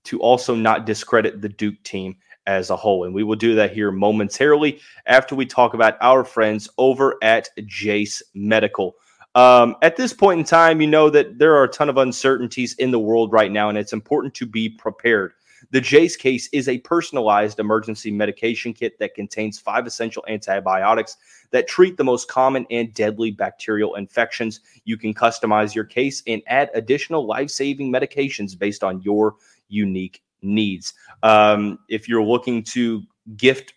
to 0.05 0.21
also 0.21 0.55
not 0.55 0.85
discredit 0.85 1.41
the 1.41 1.49
Duke 1.49 1.83
team 1.85 2.17
as 2.47 2.71
a 2.71 2.77
whole. 2.77 3.05
And 3.05 3.15
we 3.15 3.23
will 3.23 3.37
do 3.37 3.55
that 3.55 3.73
here 3.73 3.91
momentarily 3.91 4.81
after 5.07 5.35
we 5.35 5.47
talk 5.47 5.75
about 5.75 5.97
our 6.01 6.25
friends 6.25 6.69
over 6.77 7.17
at 7.23 7.49
Jase 7.67 8.23
Medical. 8.35 8.97
Um, 9.35 9.77
at 9.83 9.97
this 9.97 10.13
point 10.13 10.41
in 10.41 10.45
time, 10.45 10.81
you 10.81 10.87
know 10.87 11.09
that 11.11 11.39
there 11.39 11.55
are 11.55 11.65
a 11.65 11.69
ton 11.69 11.89
of 11.89 11.97
uncertainties 11.97 12.75
in 12.75 12.91
the 12.91 12.99
world 12.99 13.33
right 13.33 13.51
now, 13.51 13.69
and 13.69 13.79
it's 13.79 13.93
important 13.93 14.35
to 14.35 14.47
be 14.47 14.69
prepared. 14.69 15.33
The 15.71 15.81
Jase 15.81 16.17
case 16.17 16.49
is 16.53 16.69
a 16.69 16.79
personalized 16.79 17.59
emergency 17.59 18.11
medication 18.11 18.73
kit 18.73 18.99
that 18.99 19.15
contains 19.15 19.59
five 19.59 19.87
essential 19.87 20.25
antibiotics 20.29 21.17
that 21.51 21.69
treat 21.69 21.97
the 21.97 22.05
most 22.05 22.29
common 22.29 22.67
and 22.71 22.93
deadly 22.93 23.31
bacterial 23.31 23.95
infections. 23.95 24.61
You 24.85 24.97
can 24.97 25.15
customize 25.15 25.75
your 25.75 25.85
case 25.85 26.23
and 26.27 26.43
add 26.47 26.71
additional 26.75 27.27
life 27.27 27.51
saving 27.51 27.93
medications 27.93 28.59
based 28.59 28.83
on 28.83 29.01
your 29.03 29.37
unique 29.69 30.23
needs. 30.43 30.95
Um, 31.23 31.79
if 31.89 32.09
you're 32.09 32.25
looking 32.25 32.65
to 32.65 33.03
gift 33.37 33.75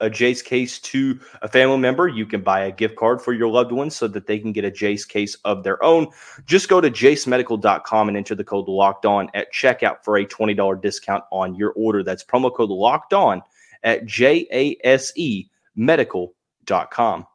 a 0.00 0.10
Jase 0.10 0.42
case 0.42 0.78
to 0.80 1.18
a 1.40 1.48
family 1.48 1.78
member, 1.78 2.08
you 2.08 2.26
can 2.26 2.42
buy 2.42 2.64
a 2.64 2.72
gift 2.72 2.96
card 2.96 3.20
for 3.20 3.32
your 3.32 3.48
loved 3.48 3.72
ones 3.72 3.96
so 3.96 4.08
that 4.08 4.26
they 4.26 4.38
can 4.38 4.52
get 4.52 4.64
a 4.64 4.70
Jase 4.70 5.04
case 5.04 5.34
of 5.44 5.62
their 5.62 5.82
own. 5.82 6.08
Just 6.44 6.68
go 6.68 6.80
to 6.80 6.90
jasemedical.com 6.90 8.08
and 8.08 8.16
enter 8.16 8.34
the 8.34 8.44
code 8.44 8.68
locked 8.68 9.06
on 9.06 9.28
at 9.34 9.52
checkout 9.52 10.04
for 10.04 10.18
a 10.18 10.26
$20 10.26 10.80
discount 10.82 11.24
on 11.30 11.54
your 11.54 11.72
order. 11.72 12.02
That's 12.02 12.24
promo 12.24 12.54
code 12.54 12.70
locked 12.70 13.12
on 13.12 13.42
at 13.82 14.06
J 14.06 14.46
A 14.52 14.76
S 14.84 15.12
E 15.16 15.48
medical.com. 15.74 17.26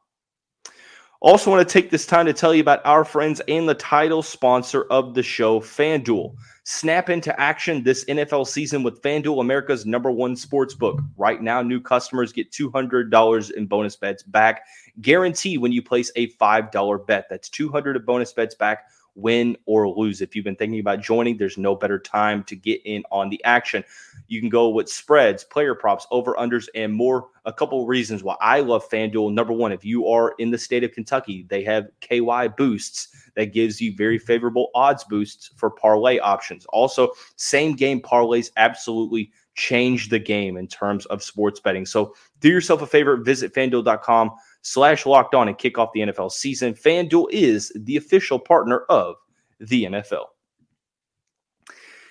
Also, 1.20 1.50
want 1.50 1.68
to 1.68 1.74
take 1.74 1.90
this 1.90 2.06
time 2.06 2.28
to 2.28 2.34
tell 2.34 2.54
you 2.54 2.62
about 2.62 2.86
our 2.86 3.04
friends 3.04 3.42
and 3.48 3.68
the 3.68 3.74
title 3.74 4.22
sponsor 4.22 4.84
of 4.92 5.16
the 5.16 5.24
show, 5.24 5.60
FanDuel. 5.60 6.36
Snap 6.64 7.10
into 7.10 7.38
action 7.40 7.82
this 7.82 8.06
NFL 8.06 8.46
season 8.46 8.84
with 8.84 9.02
FanDuel, 9.02 9.42
America's 9.42 9.86
number 9.86 10.12
one 10.12 10.36
sports 10.36 10.76
book. 10.76 11.02
Right 11.18 11.42
now, 11.42 11.64
new 11.64 11.82
customers 11.82 12.32
get 12.32 12.52
$200 12.52 13.52
in 13.52 13.66
bonus 13.66 13.96
bets 13.96 14.22
back. 14.22 14.66
Guarantee 15.02 15.58
when 15.58 15.72
you 15.72 15.82
place 15.82 16.12
a 16.16 16.28
$5 16.34 17.08
bet. 17.08 17.26
That's 17.32 17.50
200 17.50 17.96
of 17.96 18.06
bonus 18.06 18.32
bets 18.32 18.54
back 18.54 18.86
win 19.18 19.58
or 19.66 19.90
lose. 19.90 20.22
If 20.22 20.36
you've 20.36 20.46
been 20.46 20.56
thinking 20.56 20.80
about 20.80 21.02
joining, 21.02 21.38
there's 21.38 21.58
no 21.58 21.76
better 21.76 22.00
time 22.00 22.44
to 22.46 22.56
get 22.56 22.82
in 22.86 23.04
on 23.12 23.30
the 23.30 23.44
action. 23.44 23.84
You 24.28 24.40
can 24.40 24.50
go 24.50 24.70
with 24.70 24.88
spreads, 24.88 25.44
player 25.44 25.76
props, 25.76 26.08
over 26.12 26.36
unders, 26.36 26.68
and 26.76 26.94
more. 26.94 27.30
A 27.46 27.52
couple 27.52 27.82
of 27.82 27.88
reasons 27.88 28.24
why 28.24 28.36
I 28.40 28.62
love 28.62 28.88
FanDuel. 28.90 29.34
Number 29.34 29.54
one, 29.54 29.72
if 29.72 29.84
you 29.84 30.08
are 30.08 30.36
in 30.38 30.52
the 30.52 30.58
state 30.58 30.84
of 30.84 30.92
Kentucky, 30.92 31.46
they 31.50 31.64
have 31.64 31.88
KY 32.02 32.50
boosts 32.56 33.10
that 33.36 33.54
gives 33.54 33.82
you 33.82 33.96
very 33.96 34.20
favorable 34.20 34.70
odds 34.76 35.04
boosts 35.04 35.52
for 35.56 35.70
parlay 35.70 36.20
options. 36.20 36.66
Also, 36.68 37.12
same 37.36 37.76
game 37.76 38.02
parlays 38.02 38.52
absolutely 38.58 39.32
change 39.56 40.10
the 40.10 40.20
game 40.20 40.56
in 40.56 40.68
terms 40.68 41.06
of 41.08 41.24
sports 41.24 41.60
betting. 41.60 41.86
So 41.86 42.14
do 42.40 42.50
yourself 42.50 42.84
a 42.84 42.88
favor, 42.88 43.18
visit 43.18 43.54
fanduel.com 43.54 44.32
slash 44.68 45.06
locked 45.06 45.34
on 45.34 45.48
and 45.48 45.58
kick 45.58 45.78
off 45.78 45.94
the 45.94 46.02
NFL 46.02 46.32
season. 46.32 46.74
FanDuel 46.74 47.28
is 47.32 47.72
the 47.76 47.96
official 47.96 48.38
partner 48.38 48.80
of 48.90 49.16
the 49.60 49.86
NFL. 49.86 50.26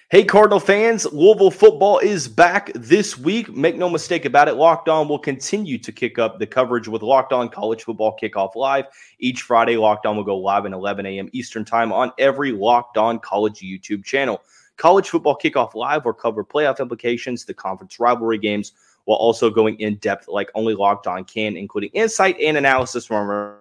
Hey, 0.09 0.25
Cardinal 0.25 0.61
fans, 0.61 1.05
Louisville 1.13 1.51
football 1.51 1.99
is 1.99 2.29
back 2.29 2.71
this 2.75 3.19
week. 3.19 3.55
Make 3.55 3.77
no 3.77 3.91
mistake 3.91 4.25
about 4.25 4.49
it, 4.49 4.55
Locked 4.55 4.89
On 4.89 5.07
will 5.09 5.19
continue 5.19 5.77
to 5.79 5.93
kick 5.93 6.19
up 6.19 6.39
the 6.39 6.47
coverage 6.47 6.89
with 6.89 7.03
Locked 7.03 7.33
On 7.33 7.49
College 7.49 7.83
Football 7.83 8.17
Kickoff 8.23 8.55
Live. 8.55 8.87
Each 9.19 9.43
Friday, 9.43 9.77
Locked 9.77 10.07
On 10.07 10.17
will 10.17 10.25
go 10.25 10.39
live 10.39 10.65
at 10.65 10.73
11 10.73 11.05
a.m. 11.07 11.29
Eastern 11.33 11.65
Time 11.65 11.93
on 11.93 12.13
every 12.19 12.53
Locked 12.53 12.97
On 12.97 13.19
College 13.19 13.61
YouTube 13.61 14.05
channel. 14.05 14.41
College 14.77 15.11
Football 15.11 15.37
Kickoff 15.43 15.75
Live 15.75 16.05
will 16.05 16.13
cover 16.15 16.45
playoff 16.45 16.79
implications, 16.79 17.45
the 17.45 17.53
conference 17.53 17.99
rivalry 17.99 18.39
games, 18.39 18.73
while 19.07 19.19
also 19.19 19.49
going 19.49 19.81
in 19.81 19.97
depth 19.97 20.29
like 20.29 20.51
only 20.55 20.75
Locked 20.75 21.07
On 21.07 21.25
can, 21.25 21.57
including 21.57 21.91
insight 21.95 22.37
and 22.41 22.57
analysis 22.57 23.07
from 23.07 23.31
our, 23.31 23.61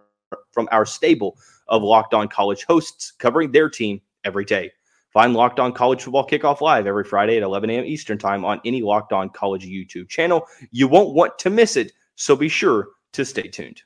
from 0.52 0.68
our 0.72 0.86
stable 0.86 1.38
of 1.68 1.82
Locked 1.82 2.14
On 2.14 2.28
College 2.28 2.66
hosts 2.66 3.12
covering 3.12 3.52
their 3.52 3.70
team 3.70 4.02
every 4.26 4.44
day. 4.44 4.72
Find 5.14 5.34
Locked 5.34 5.60
On 5.62 5.72
College 5.72 6.04
Football 6.04 6.28
Kickoff 6.28 6.60
Live 6.60 6.88
every 6.88 7.06
Friday 7.06 7.38
at 7.38 7.44
11 7.44 7.70
a.m. 7.70 7.86
Eastern 7.86 8.18
Time 8.18 8.44
on 8.44 8.60
any 8.66 8.82
Locked 8.82 9.14
On 9.14 9.30
College 9.30 9.66
YouTube 9.66 10.10
channel. 10.10 10.46
You 10.72 10.88
won't 10.88 11.16
want 11.16 11.40
to 11.40 11.50
miss 11.50 11.78
it, 11.78 11.94
so 12.16 12.36
be 12.36 12.50
sure 12.50 12.90
to 13.14 13.24
stay 13.24 13.48
tuned. 13.48 13.82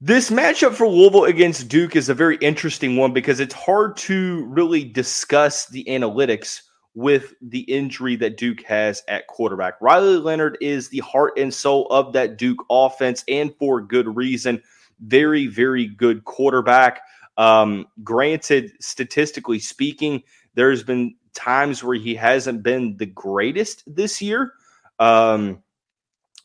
This 0.00 0.30
matchup 0.30 0.74
for 0.74 0.86
Louisville 0.86 1.24
against 1.24 1.68
Duke 1.68 1.96
is 1.96 2.08
a 2.08 2.14
very 2.14 2.36
interesting 2.36 2.96
one 2.96 3.12
because 3.12 3.40
it's 3.40 3.54
hard 3.54 3.96
to 3.98 4.44
really 4.46 4.84
discuss 4.84 5.66
the 5.66 5.84
analytics 5.84 6.62
with 6.96 7.34
the 7.42 7.60
injury 7.60 8.16
that 8.16 8.38
Duke 8.38 8.62
has 8.62 9.02
at 9.06 9.26
quarterback. 9.26 9.74
Riley 9.82 10.16
Leonard 10.16 10.56
is 10.62 10.88
the 10.88 11.00
heart 11.00 11.34
and 11.38 11.52
soul 11.52 11.86
of 11.88 12.14
that 12.14 12.38
Duke 12.38 12.64
offense, 12.70 13.22
and 13.28 13.54
for 13.58 13.82
good 13.82 14.16
reason. 14.16 14.62
Very, 15.00 15.46
very 15.46 15.86
good 15.86 16.24
quarterback. 16.24 17.02
Um, 17.36 17.86
granted, 18.02 18.72
statistically 18.80 19.58
speaking, 19.58 20.22
there's 20.54 20.82
been 20.82 21.14
times 21.34 21.84
where 21.84 21.98
he 21.98 22.14
hasn't 22.14 22.62
been 22.62 22.96
the 22.96 23.04
greatest 23.04 23.82
this 23.86 24.22
year. 24.22 24.54
Um, 24.98 25.62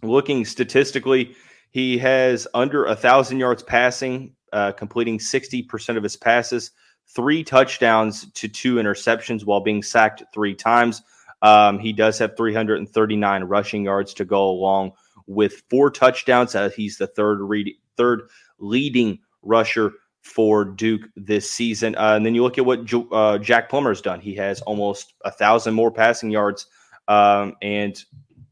looking 0.03 0.43
statistically, 0.43 1.33
he 1.71 1.97
has 1.99 2.45
under 2.53 2.83
a 2.83 2.95
thousand 2.97 3.39
yards 3.39 3.63
passing, 3.63 4.35
uh, 4.51 4.73
completing 4.73 5.17
60% 5.17 5.95
of 5.95 6.03
his 6.03 6.17
passes 6.17 6.71
three 7.07 7.43
touchdowns 7.43 8.31
to 8.33 8.47
two 8.47 8.75
interceptions 8.75 9.45
while 9.45 9.61
being 9.61 9.83
sacked 9.83 10.23
three 10.33 10.55
times. 10.55 11.01
Um, 11.41 11.79
he 11.79 11.91
does 11.91 12.19
have 12.19 12.37
339 12.37 13.43
rushing 13.45 13.83
yards 13.83 14.13
to 14.15 14.25
go 14.25 14.49
along 14.49 14.93
with 15.27 15.63
four 15.69 15.89
touchdowns. 15.89 16.55
Uh, 16.55 16.69
he's 16.69 16.97
the 16.97 17.07
third 17.07 17.41
read, 17.41 17.73
third 17.97 18.29
leading 18.59 19.19
rusher 19.41 19.93
for 20.21 20.63
Duke 20.63 21.01
this 21.15 21.49
season. 21.49 21.95
Uh, 21.95 22.15
and 22.15 22.25
then 22.25 22.35
you 22.35 22.43
look 22.43 22.57
at 22.57 22.65
what 22.65 22.91
uh, 23.11 23.37
Jack 23.39 23.69
Plummer's 23.69 24.01
done. 24.01 24.21
He 24.21 24.35
has 24.35 24.61
almost 24.61 25.13
a 25.25 25.31
thousand 25.31 25.73
more 25.73 25.91
passing 25.91 26.29
yards 26.29 26.67
um, 27.07 27.55
and 27.61 28.03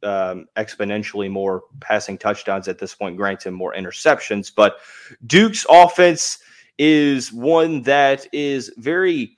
um, 0.02 0.48
exponentially 0.56 1.30
more 1.30 1.64
passing 1.80 2.18
touchdowns 2.18 2.68
at 2.68 2.80
this 2.80 2.96
point. 2.96 3.18
Granted, 3.18 3.52
more 3.52 3.74
interceptions, 3.74 4.52
but 4.54 4.78
Duke's 5.26 5.66
offense 5.70 6.40
is 6.80 7.32
one 7.32 7.84
that 7.84 8.26
is 8.34 8.72
very 8.78 9.38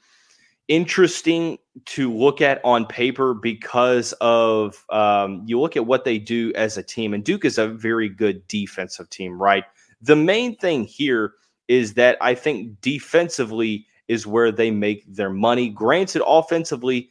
interesting 0.68 1.58
to 1.86 2.14
look 2.14 2.40
at 2.40 2.62
on 2.64 2.86
paper 2.86 3.34
because 3.34 4.14
of 4.22 4.86
um, 4.90 5.44
you 5.46 5.60
look 5.60 5.76
at 5.76 5.86
what 5.86 6.06
they 6.06 6.18
do 6.18 6.54
as 6.56 6.78
a 6.78 6.84
team, 6.84 7.14
and 7.14 7.26
Duke 7.26 7.44
is 7.44 7.58
a 7.58 7.68
very 7.68 8.08
good 8.08 8.48
defensive 8.48 9.10
team, 9.10 9.42
right? 9.42 9.66
The 10.02 10.16
main 10.16 10.56
thing 10.56 10.86
here 10.86 11.34
is 11.68 11.96
that 11.96 12.18
I 12.22 12.36
think 12.36 12.80
defensively 12.82 13.86
is 14.08 14.28
where 14.28 14.52
they 14.52 14.72
make 14.72 15.04
their 15.08 15.30
money. 15.30 15.70
Granted, 15.70 16.22
offensively, 16.26 17.10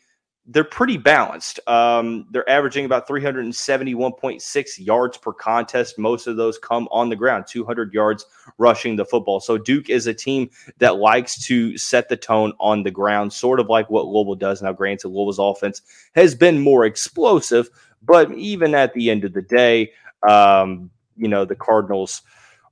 they're 0.52 0.64
pretty 0.64 0.96
balanced. 0.96 1.60
Um, 1.68 2.26
they're 2.30 2.48
averaging 2.50 2.84
about 2.84 3.06
371.6 3.06 4.84
yards 4.84 5.16
per 5.16 5.32
contest. 5.32 5.96
Most 5.96 6.26
of 6.26 6.36
those 6.36 6.58
come 6.58 6.88
on 6.90 7.08
the 7.08 7.14
ground, 7.14 7.44
200 7.46 7.94
yards 7.94 8.26
rushing 8.58 8.96
the 8.96 9.04
football. 9.04 9.38
So 9.38 9.56
Duke 9.56 9.88
is 9.88 10.08
a 10.08 10.14
team 10.14 10.50
that 10.78 10.96
likes 10.96 11.40
to 11.46 11.78
set 11.78 12.08
the 12.08 12.16
tone 12.16 12.52
on 12.58 12.82
the 12.82 12.90
ground, 12.90 13.32
sort 13.32 13.60
of 13.60 13.68
like 13.68 13.88
what 13.90 14.06
Louisville 14.06 14.34
does. 14.34 14.60
Now, 14.60 14.72
granted, 14.72 15.08
Louisville's 15.08 15.38
offense 15.38 15.82
has 16.16 16.34
been 16.34 16.58
more 16.58 16.84
explosive, 16.84 17.70
but 18.02 18.32
even 18.32 18.74
at 18.74 18.92
the 18.92 19.08
end 19.08 19.24
of 19.24 19.34
the 19.34 19.42
day, 19.42 19.92
um, 20.28 20.90
you 21.16 21.28
know, 21.28 21.44
the 21.44 21.54
Cardinals 21.54 22.22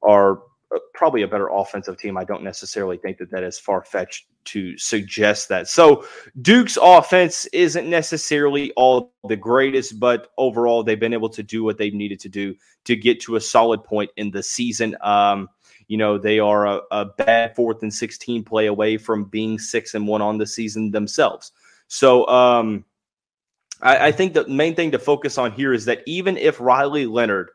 are 0.02 0.40
probably 0.94 1.22
a 1.22 1.28
better 1.28 1.48
offensive 1.48 1.96
team. 1.96 2.16
I 2.16 2.24
don't 2.24 2.42
necessarily 2.42 2.96
think 2.98 3.18
that 3.18 3.30
that 3.30 3.42
is 3.42 3.58
far 3.58 3.84
fetched 3.84 4.26
to 4.46 4.76
suggest 4.76 5.48
that. 5.48 5.68
So 5.68 6.04
Duke's 6.42 6.78
offense 6.80 7.46
isn't 7.46 7.88
necessarily 7.88 8.72
all 8.72 9.12
the 9.28 9.36
greatest, 9.36 9.98
but 9.98 10.28
overall 10.36 10.82
they've 10.82 10.98
been 10.98 11.14
able 11.14 11.30
to 11.30 11.42
do 11.42 11.64
what 11.64 11.78
they've 11.78 11.94
needed 11.94 12.20
to 12.20 12.28
do 12.28 12.54
to 12.84 12.96
get 12.96 13.20
to 13.20 13.36
a 13.36 13.40
solid 13.40 13.84
point 13.84 14.10
in 14.16 14.30
the 14.30 14.42
season. 14.42 14.96
Um, 15.00 15.48
you 15.88 15.96
know 15.96 16.18
they 16.18 16.38
are 16.38 16.66
a, 16.66 16.80
a 16.90 17.04
bad 17.06 17.56
fourth 17.56 17.82
and 17.82 17.92
sixteen 17.92 18.44
play 18.44 18.66
away 18.66 18.98
from 18.98 19.24
being 19.24 19.58
six 19.58 19.94
and 19.94 20.06
one 20.06 20.22
on 20.22 20.38
the 20.38 20.46
season 20.46 20.90
themselves. 20.90 21.52
So 21.88 22.26
um, 22.28 22.84
I, 23.80 24.08
I 24.08 24.12
think 24.12 24.34
the 24.34 24.46
main 24.46 24.74
thing 24.74 24.90
to 24.92 24.98
focus 24.98 25.38
on 25.38 25.52
here 25.52 25.72
is 25.72 25.86
that 25.86 26.02
even 26.06 26.36
if 26.36 26.60
Riley 26.60 27.06
Leonard 27.06 27.50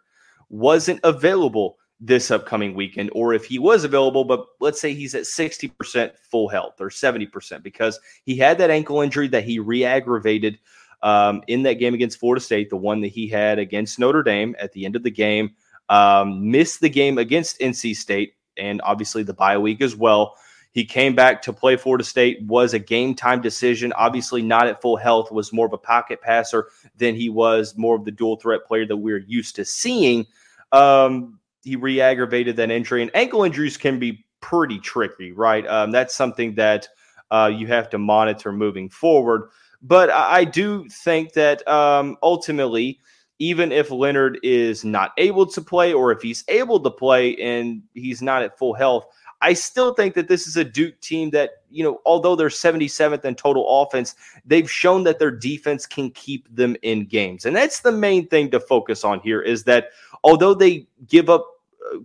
wasn't 0.50 1.00
available 1.04 1.78
this 2.06 2.32
upcoming 2.32 2.74
weekend, 2.74 3.10
or 3.14 3.34
if 3.34 3.46
he 3.46 3.58
was 3.58 3.86
available, 3.86 4.26
but 4.26 4.46
let's 4.60 4.82
say 4.82 4.94
he's 4.94 5.16
at 5.16 5.24
60% 5.24 6.12
full 6.18 6.50
health 6.50 6.82
or 6.82 6.90
70%, 6.90 7.64
because 7.64 7.98
he 8.26 8.36
had 8.36 8.58
that 8.58 8.70
ankle 8.70 9.00
injury 9.00 9.30
that 9.30 9.46
he 9.46 9.60
re 9.60 9.86
aggravated 9.86 10.60
um, 11.02 11.42
in 11.48 11.64
that 11.64 11.76
game 11.76 11.94
against 11.94 12.20
Florida 12.20 12.44
State, 12.44 12.70
the 12.70 12.76
one 12.76 13.00
that 13.02 13.08
he 13.08 13.30
had 13.30 13.58
against 13.58 14.00
Notre 14.00 14.22
Dame 14.22 14.54
at 14.60 14.74
the 14.74 14.86
end 14.86 14.98
of 14.98 15.04
the 15.04 15.12
game, 15.12 15.52
um, 15.88 16.52
missed 16.52 16.82
the 16.82 16.90
game 16.90 17.18
against 17.18 17.60
NC 17.60 17.96
State, 17.96 18.34
and 18.58 18.82
obviously 18.84 19.24
the 19.24 19.34
bye 19.34 19.58
week 19.58 19.82
as 19.82 19.96
well. 19.96 20.36
He 20.74 20.84
came 20.84 21.16
back 21.16 21.42
to 21.44 21.54
play 21.54 21.78
Florida 21.78 22.04
State, 22.04 22.42
was 22.44 22.74
a 22.74 22.80
game 22.80 23.16
time 23.16 23.42
decision. 23.42 23.94
Obviously, 23.94 24.42
not 24.42 24.68
at 24.68 24.82
full 24.82 24.98
health, 24.98 25.32
was 25.32 25.54
more 25.54 25.68
of 25.68 25.74
a 25.74 25.78
pocket 25.78 26.20
passer 26.20 26.68
than 26.98 27.16
he 27.16 27.30
was 27.30 27.78
more 27.78 27.96
of 27.96 28.04
the 28.04 28.12
dual 28.12 28.36
threat 28.36 28.66
player 28.66 28.86
that 28.86 28.98
we're 28.98 29.24
used 29.26 29.56
to 29.56 29.64
seeing. 29.64 30.26
Um, 30.74 31.40
he 31.64 31.76
re 31.76 32.02
aggravated 32.02 32.56
that 32.58 32.72
injury, 32.72 33.02
and 33.02 33.12
ankle 33.16 33.44
injuries 33.44 33.78
can 33.78 34.00
be 34.00 34.26
pretty 34.42 34.80
tricky, 34.80 35.32
right? 35.32 35.66
Um, 35.68 35.92
that's 35.92 36.14
something 36.14 36.56
that 36.56 36.88
uh, 37.32 37.52
you 37.54 37.68
have 37.68 37.90
to 37.92 37.98
monitor 37.98 38.52
moving 38.52 38.90
forward. 38.90 39.50
But 39.82 40.10
I, 40.10 40.40
I 40.40 40.44
do 40.46 40.88
think 40.90 41.34
that 41.34 41.68
um, 41.68 42.18
ultimately, 42.22 43.00
even 43.40 43.72
if 43.72 43.90
Leonard 43.92 44.40
is 44.44 44.86
not 44.86 45.12
able 45.18 45.46
to 45.48 45.62
play, 45.62 45.94
or 45.94 46.12
if 46.12 46.22
he's 46.22 46.44
able 46.48 46.80
to 46.82 46.92
play 46.92 47.36
and 47.38 47.82
he's 47.94 48.22
not 48.22 48.44
at 48.44 48.58
full 48.58 48.74
health, 48.74 49.06
I 49.44 49.52
still 49.54 49.94
think 49.94 50.14
that 50.14 50.30
this 50.30 50.48
is 50.48 50.56
a 50.56 50.64
Duke 50.64 51.00
team 51.02 51.32
that, 51.32 51.64
you 51.70 51.84
know, 51.84 52.00
although 52.06 52.34
they're 52.38 52.48
77th 52.48 53.26
in 53.26 53.36
total 53.36 53.82
offense, 53.82 54.16
they've 54.46 54.72
shown 54.72 55.04
that 55.04 55.20
their 55.20 55.32
defense 55.32 55.86
can 55.86 56.12
keep 56.12 56.48
them 56.56 56.78
in 56.82 57.06
games. 57.06 57.46
And 57.46 57.54
that's 57.54 57.82
the 57.82 57.92
main 57.92 58.26
thing 58.28 58.52
to 58.52 58.62
focus 58.62 59.04
on 59.04 59.20
here 59.20 59.42
is 59.42 59.66
that 59.66 59.90
although 60.24 60.54
they 60.54 60.88
give 61.10 61.30
up 61.30 61.46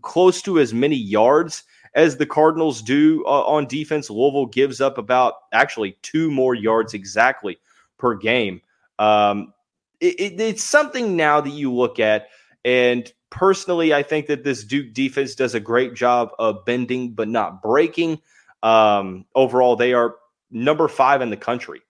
close 0.03 0.43
to 0.43 0.59
as 0.59 0.75
many 0.75 0.97
yards 0.97 1.65
as 1.95 2.17
the 2.17 2.27
Cardinals 2.27 2.83
do 2.83 3.25
uh, 3.27 3.43
on 3.43 3.67
defense, 3.67 4.11
Louisville 4.11 4.47
gives 4.47 4.81
up 4.81 4.99
about 4.99 5.35
actually 5.53 5.97
two 6.03 6.31
more 6.31 6.55
yards 6.55 6.95
exactly 6.95 7.59
per 7.99 8.15
game. 8.15 8.61
Um, 8.99 9.53
it, 10.01 10.21
it, 10.21 10.41
it's 10.41 10.65
something 10.65 11.17
now 11.17 11.41
that 11.41 11.51
you 11.51 11.73
look 11.73 11.99
at 11.99 12.29
and 12.65 13.11
personally, 13.31 13.95
I 13.95 14.03
think 14.03 14.27
that 14.27 14.45
this 14.45 14.65
Duke 14.65 14.93
defense 14.93 15.35
does 15.35 15.55
a 15.55 15.61
great 15.61 15.95
job 15.95 16.31
of 16.39 16.65
bending 16.65 17.13
but 17.13 17.29
not 17.29 17.63
breaking. 17.63 18.21
Um, 18.63 19.25
overall, 19.35 19.77
they 19.77 19.93
are 19.93 20.17
number 20.51 20.89
five 20.89 21.23
in 21.23 21.31
the 21.31 21.37
country 21.37 21.81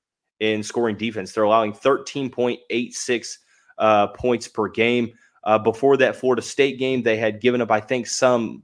in 0.40 0.62
scoring 0.62 0.96
defense. 0.96 1.32
They're 1.32 1.44
allowing 1.44 1.72
13.86 1.72 3.38
uh, 3.78 4.06
points 4.08 4.48
per 4.48 4.68
game. 4.68 5.12
Uh, 5.48 5.58
before 5.58 5.96
that 5.96 6.14
Florida 6.14 6.42
State 6.42 6.78
game, 6.78 7.02
they 7.02 7.16
had 7.16 7.40
given 7.40 7.62
up, 7.62 7.70
I 7.70 7.80
think, 7.80 8.06
some 8.06 8.62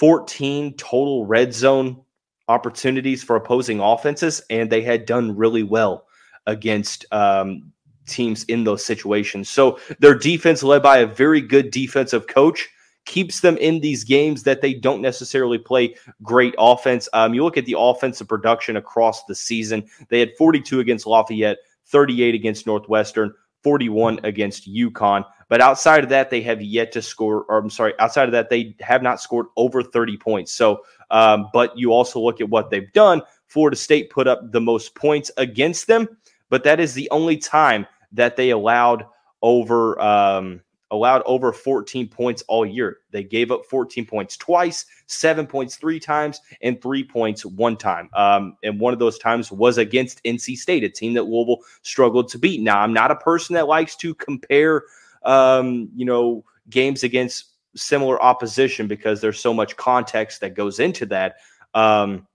14 0.00 0.74
total 0.74 1.24
red 1.26 1.54
zone 1.54 2.02
opportunities 2.48 3.22
for 3.22 3.36
opposing 3.36 3.78
offenses, 3.78 4.42
and 4.50 4.68
they 4.68 4.82
had 4.82 5.06
done 5.06 5.36
really 5.36 5.62
well 5.62 6.08
against 6.48 7.06
um, 7.12 7.70
teams 8.08 8.42
in 8.46 8.64
those 8.64 8.84
situations. 8.84 9.48
So 9.48 9.78
their 10.00 10.18
defense, 10.18 10.64
led 10.64 10.82
by 10.82 10.98
a 10.98 11.06
very 11.06 11.40
good 11.40 11.70
defensive 11.70 12.26
coach, 12.26 12.68
keeps 13.04 13.38
them 13.38 13.56
in 13.58 13.78
these 13.78 14.02
games 14.02 14.42
that 14.42 14.60
they 14.60 14.74
don't 14.74 15.00
necessarily 15.00 15.58
play 15.58 15.94
great 16.24 16.56
offense. 16.58 17.08
Um, 17.12 17.32
you 17.32 17.44
look 17.44 17.56
at 17.56 17.64
the 17.64 17.76
offensive 17.78 18.26
production 18.26 18.76
across 18.76 19.24
the 19.26 19.36
season, 19.36 19.88
they 20.08 20.18
had 20.18 20.36
42 20.36 20.80
against 20.80 21.06
Lafayette, 21.06 21.58
38 21.86 22.34
against 22.34 22.66
Northwestern, 22.66 23.32
41 23.68 24.20
against 24.24 24.72
UConn. 24.72 25.26
But 25.50 25.60
outside 25.60 26.02
of 26.02 26.08
that, 26.08 26.30
they 26.30 26.40
have 26.40 26.62
yet 26.62 26.90
to 26.92 27.02
score, 27.02 27.44
or 27.50 27.58
I'm 27.58 27.68
sorry, 27.68 27.92
outside 27.98 28.24
of 28.24 28.32
that, 28.32 28.48
they 28.48 28.74
have 28.80 29.02
not 29.02 29.20
scored 29.20 29.44
over 29.58 29.82
30 29.82 30.16
points. 30.16 30.52
So, 30.52 30.84
um, 31.10 31.50
but 31.52 31.76
you 31.76 31.92
also 31.92 32.18
look 32.18 32.40
at 32.40 32.48
what 32.48 32.70
they've 32.70 32.90
done. 32.94 33.20
Florida 33.46 33.76
State 33.76 34.08
put 34.08 34.26
up 34.26 34.52
the 34.52 34.60
most 34.62 34.94
points 34.94 35.30
against 35.36 35.86
them, 35.86 36.08
but 36.48 36.64
that 36.64 36.80
is 36.80 36.94
the 36.94 37.10
only 37.10 37.36
time 37.36 37.86
that 38.12 38.36
they 38.36 38.48
allowed 38.48 39.04
over 39.42 40.00
um, 40.00 40.62
allowed 40.90 41.22
over 41.26 41.52
14 41.52 42.08
points 42.08 42.42
all 42.48 42.64
year. 42.64 42.98
They 43.10 43.22
gave 43.22 43.50
up 43.50 43.66
14 43.66 44.06
points 44.06 44.36
twice, 44.36 44.86
seven 45.06 45.46
points 45.46 45.76
three 45.76 46.00
times, 46.00 46.40
and 46.62 46.80
three 46.80 47.04
points 47.04 47.44
one 47.44 47.76
time. 47.76 48.08
Um, 48.14 48.56
and 48.62 48.80
one 48.80 48.92
of 48.92 48.98
those 48.98 49.18
times 49.18 49.52
was 49.52 49.78
against 49.78 50.22
NC 50.24 50.56
State, 50.56 50.84
a 50.84 50.88
team 50.88 51.14
that 51.14 51.24
Louisville 51.24 51.62
struggled 51.82 52.28
to 52.28 52.38
beat. 52.38 52.60
Now, 52.60 52.80
I'm 52.80 52.92
not 52.92 53.10
a 53.10 53.16
person 53.16 53.54
that 53.54 53.68
likes 53.68 53.96
to 53.96 54.14
compare, 54.14 54.84
um, 55.24 55.88
you 55.94 56.04
know, 56.04 56.44
games 56.70 57.02
against 57.02 57.46
similar 57.76 58.20
opposition 58.22 58.86
because 58.88 59.20
there's 59.20 59.40
so 59.40 59.52
much 59.54 59.76
context 59.76 60.40
that 60.40 60.54
goes 60.54 60.80
into 60.80 61.06
that. 61.06 61.36
Um, 61.74 62.26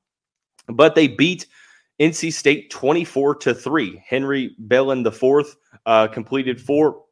but 0.68 0.96
they 0.96 1.08
beat 1.08 1.48
NC 2.00 2.34
State 2.34 2.70
24 2.70 3.36
to 3.36 3.54
3. 3.54 4.04
Henry 4.06 4.56
Belin 4.68 5.04
the 5.04 5.12
fourth 5.12 5.56
uh, 5.86 6.08
completed 6.08 6.62
four 6.62 7.03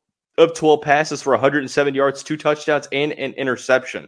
of 0.41 0.53
12 0.53 0.81
passes 0.81 1.21
for 1.21 1.31
107 1.31 1.93
yards, 1.93 2.23
two 2.23 2.37
touchdowns, 2.37 2.87
and 2.91 3.13
an 3.13 3.33
interception. 3.33 4.07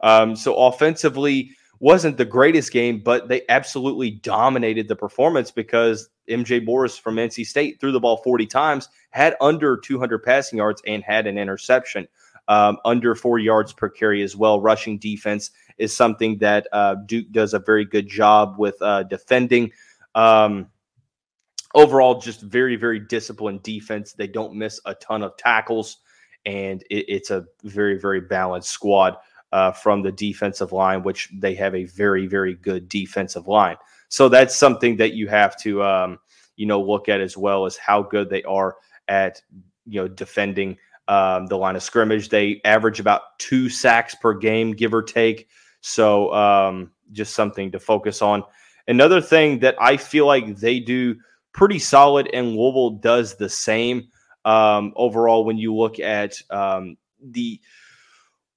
Um, 0.00 0.34
so 0.36 0.54
offensively, 0.54 1.52
wasn't 1.80 2.16
the 2.16 2.24
greatest 2.24 2.72
game, 2.72 3.00
but 3.00 3.28
they 3.28 3.42
absolutely 3.48 4.12
dominated 4.12 4.86
the 4.86 4.94
performance 4.94 5.50
because 5.50 6.08
MJ 6.28 6.64
Morris 6.64 6.96
from 6.96 7.16
NC 7.16 7.44
State 7.44 7.80
threw 7.80 7.90
the 7.90 7.98
ball 7.98 8.18
40 8.18 8.46
times, 8.46 8.88
had 9.10 9.34
under 9.40 9.76
200 9.76 10.22
passing 10.22 10.58
yards, 10.58 10.80
and 10.86 11.02
had 11.02 11.26
an 11.26 11.38
interception. 11.38 12.06
Um, 12.48 12.78
under 12.84 13.14
four 13.14 13.38
yards 13.38 13.72
per 13.72 13.88
carry 13.88 14.22
as 14.22 14.36
well. 14.36 14.60
Rushing 14.60 14.98
defense 14.98 15.52
is 15.78 15.96
something 15.96 16.38
that 16.38 16.66
uh, 16.72 16.96
Duke 17.06 17.30
does 17.30 17.54
a 17.54 17.60
very 17.60 17.84
good 17.84 18.08
job 18.08 18.56
with 18.58 18.80
uh, 18.82 19.04
defending. 19.04 19.70
Um, 20.14 20.68
overall, 21.74 22.20
just 22.20 22.40
very, 22.42 22.76
very 22.76 23.00
disciplined 23.00 23.62
defense. 23.62 24.12
They 24.12 24.26
don't 24.26 24.54
miss 24.54 24.80
a 24.84 24.94
ton 24.94 25.22
of 25.22 25.36
tackles, 25.36 25.98
and 26.46 26.82
it, 26.90 27.06
it's 27.08 27.30
a 27.30 27.46
very, 27.64 27.98
very 27.98 28.20
balanced 28.20 28.70
squad 28.70 29.16
uh, 29.52 29.72
from 29.72 30.02
the 30.02 30.12
defensive 30.12 30.72
line, 30.72 31.02
which 31.02 31.28
they 31.32 31.54
have 31.54 31.74
a 31.74 31.84
very, 31.84 32.26
very 32.26 32.54
good 32.54 32.88
defensive 32.88 33.46
line. 33.46 33.76
So 34.08 34.28
that's 34.28 34.56
something 34.56 34.96
that 34.96 35.14
you 35.14 35.28
have 35.28 35.56
to, 35.62 35.82
um, 35.82 36.18
you 36.56 36.66
know, 36.66 36.82
look 36.82 37.08
at 37.08 37.20
as 37.20 37.36
well 37.36 37.66
as 37.66 37.76
how 37.76 38.02
good 38.02 38.28
they 38.28 38.42
are 38.42 38.76
at, 39.08 39.40
you 39.86 40.00
know, 40.00 40.08
defending 40.08 40.76
um, 41.08 41.46
the 41.46 41.56
line 41.56 41.76
of 41.76 41.82
scrimmage. 41.82 42.28
They 42.28 42.60
average 42.64 43.00
about 43.00 43.38
two 43.38 43.68
sacks 43.68 44.14
per 44.14 44.34
game, 44.34 44.72
give 44.72 44.94
or 44.94 45.02
take. 45.02 45.48
So 45.80 46.32
um, 46.32 46.92
just 47.12 47.34
something 47.34 47.72
to 47.72 47.80
focus 47.80 48.22
on. 48.22 48.44
Another 48.88 49.20
thing 49.20 49.60
that 49.60 49.76
I 49.80 49.96
feel 49.96 50.26
like 50.26 50.56
they 50.56 50.80
do 50.80 51.16
pretty 51.52 51.78
solid, 51.78 52.28
and 52.32 52.56
Louisville 52.56 52.90
does 52.90 53.36
the 53.36 53.48
same 53.48 54.08
um, 54.44 54.92
overall 54.96 55.44
when 55.44 55.58
you 55.58 55.74
look 55.74 55.98
at 56.00 56.34
um, 56.50 56.96
the 57.22 57.60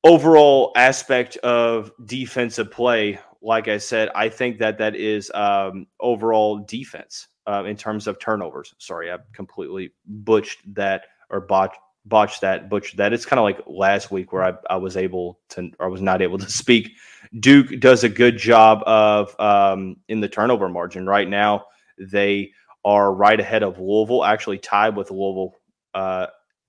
overall 0.03 0.71
aspect 0.75 1.37
of 1.37 1.91
defensive 2.05 2.71
play. 2.71 3.19
Like 3.41 3.67
I 3.67 3.77
said, 3.77 4.09
I 4.15 4.29
think 4.29 4.59
that 4.59 4.77
that 4.79 4.95
is 4.95 5.31
um, 5.33 5.87
overall 5.99 6.59
defense 6.59 7.27
uh, 7.47 7.63
in 7.65 7.75
terms 7.75 8.07
of 8.07 8.19
turnovers. 8.19 8.73
Sorry, 8.79 9.11
I 9.11 9.17
completely 9.33 9.91
butched 10.05 10.73
that 10.75 11.05
or 11.29 11.41
botched 11.41 11.77
botched 12.05 12.41
that, 12.41 12.69
butchered 12.69 12.97
that. 12.97 13.13
It's 13.13 13.25
kind 13.25 13.39
of 13.39 13.43
like 13.43 13.59
last 13.67 14.11
week 14.11 14.31
where 14.31 14.43
I, 14.43 14.53
I 14.69 14.77
was 14.77 14.95
able 14.95 15.39
to, 15.49 15.71
or 15.79 15.87
I 15.87 15.89
was 15.89 16.01
not 16.01 16.21
able 16.21 16.37
to 16.37 16.49
speak. 16.49 16.91
Duke 17.39 17.79
does 17.79 18.03
a 18.03 18.09
good 18.09 18.37
job 18.37 18.83
of 18.85 19.37
um, 19.39 19.97
in 20.07 20.21
the 20.21 20.29
turnover 20.29 20.69
margin. 20.69 21.07
Right 21.07 21.27
now, 21.27 21.65
they 21.97 22.51
are 22.85 23.11
right 23.11 23.39
ahead 23.39 23.63
of 23.63 23.79
Louisville, 23.79 24.23
actually 24.23 24.59
tied 24.59 24.95
with 24.95 25.09
Louisville, 25.09 25.55
uh, 25.95 26.27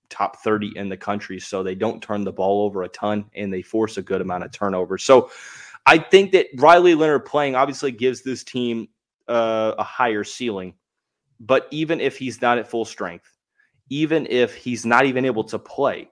top 0.09 0.39
30 0.39 0.73
in 0.75 0.89
the 0.89 0.97
country. 0.97 1.39
So 1.39 1.63
they 1.63 1.75
don't 1.75 2.03
turn 2.03 2.25
the 2.25 2.33
ball 2.33 2.65
over 2.65 2.83
a 2.83 2.89
ton 2.89 3.27
and 3.35 3.53
they 3.53 3.61
force 3.61 3.99
a 3.99 4.03
good 4.03 4.23
amount 4.23 4.45
of 4.45 4.51
turnovers. 4.51 5.05
So 5.05 5.31
I 5.85 5.99
think 5.99 6.33
that 6.33 6.47
Riley 6.57 6.95
Leonard 6.95 7.27
playing 7.27 7.55
obviously 7.55 7.93
gives 7.93 8.23
this 8.23 8.43
team 8.43 8.89
uh, 9.29 9.75
a 9.79 9.85
higher 9.85 10.25
ceiling. 10.25 10.75
But 11.39 11.69
even 11.71 12.01
if 12.01 12.17
he's 12.17 12.41
not 12.41 12.57
at 12.57 12.71
full 12.71 12.87
strength, 12.87 13.31
even 13.91 14.27
if 14.31 14.55
he's 14.55 14.87
not 14.87 15.05
even 15.05 15.27
able 15.27 15.45
to 15.45 15.59
play, 15.59 16.09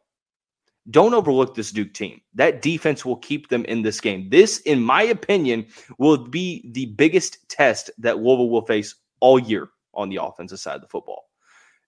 don't 0.90 1.14
overlook 1.14 1.54
this 1.54 1.72
Duke 1.72 1.94
team. 1.94 2.20
That 2.34 2.60
defense 2.60 3.06
will 3.06 3.16
keep 3.16 3.48
them 3.48 3.64
in 3.64 3.80
this 3.80 4.02
game. 4.02 4.28
This, 4.28 4.58
in 4.60 4.82
my 4.82 5.02
opinion, 5.04 5.66
will 5.98 6.18
be 6.18 6.70
the 6.72 6.86
biggest 6.86 7.48
test 7.48 7.90
that 7.98 8.18
Louisville 8.18 8.50
will 8.50 8.66
face 8.66 8.94
all 9.20 9.38
year 9.38 9.70
on 9.96 10.08
the 10.08 10.22
offensive 10.22 10.60
side 10.60 10.76
of 10.76 10.80
the 10.80 10.88
football. 10.88 11.30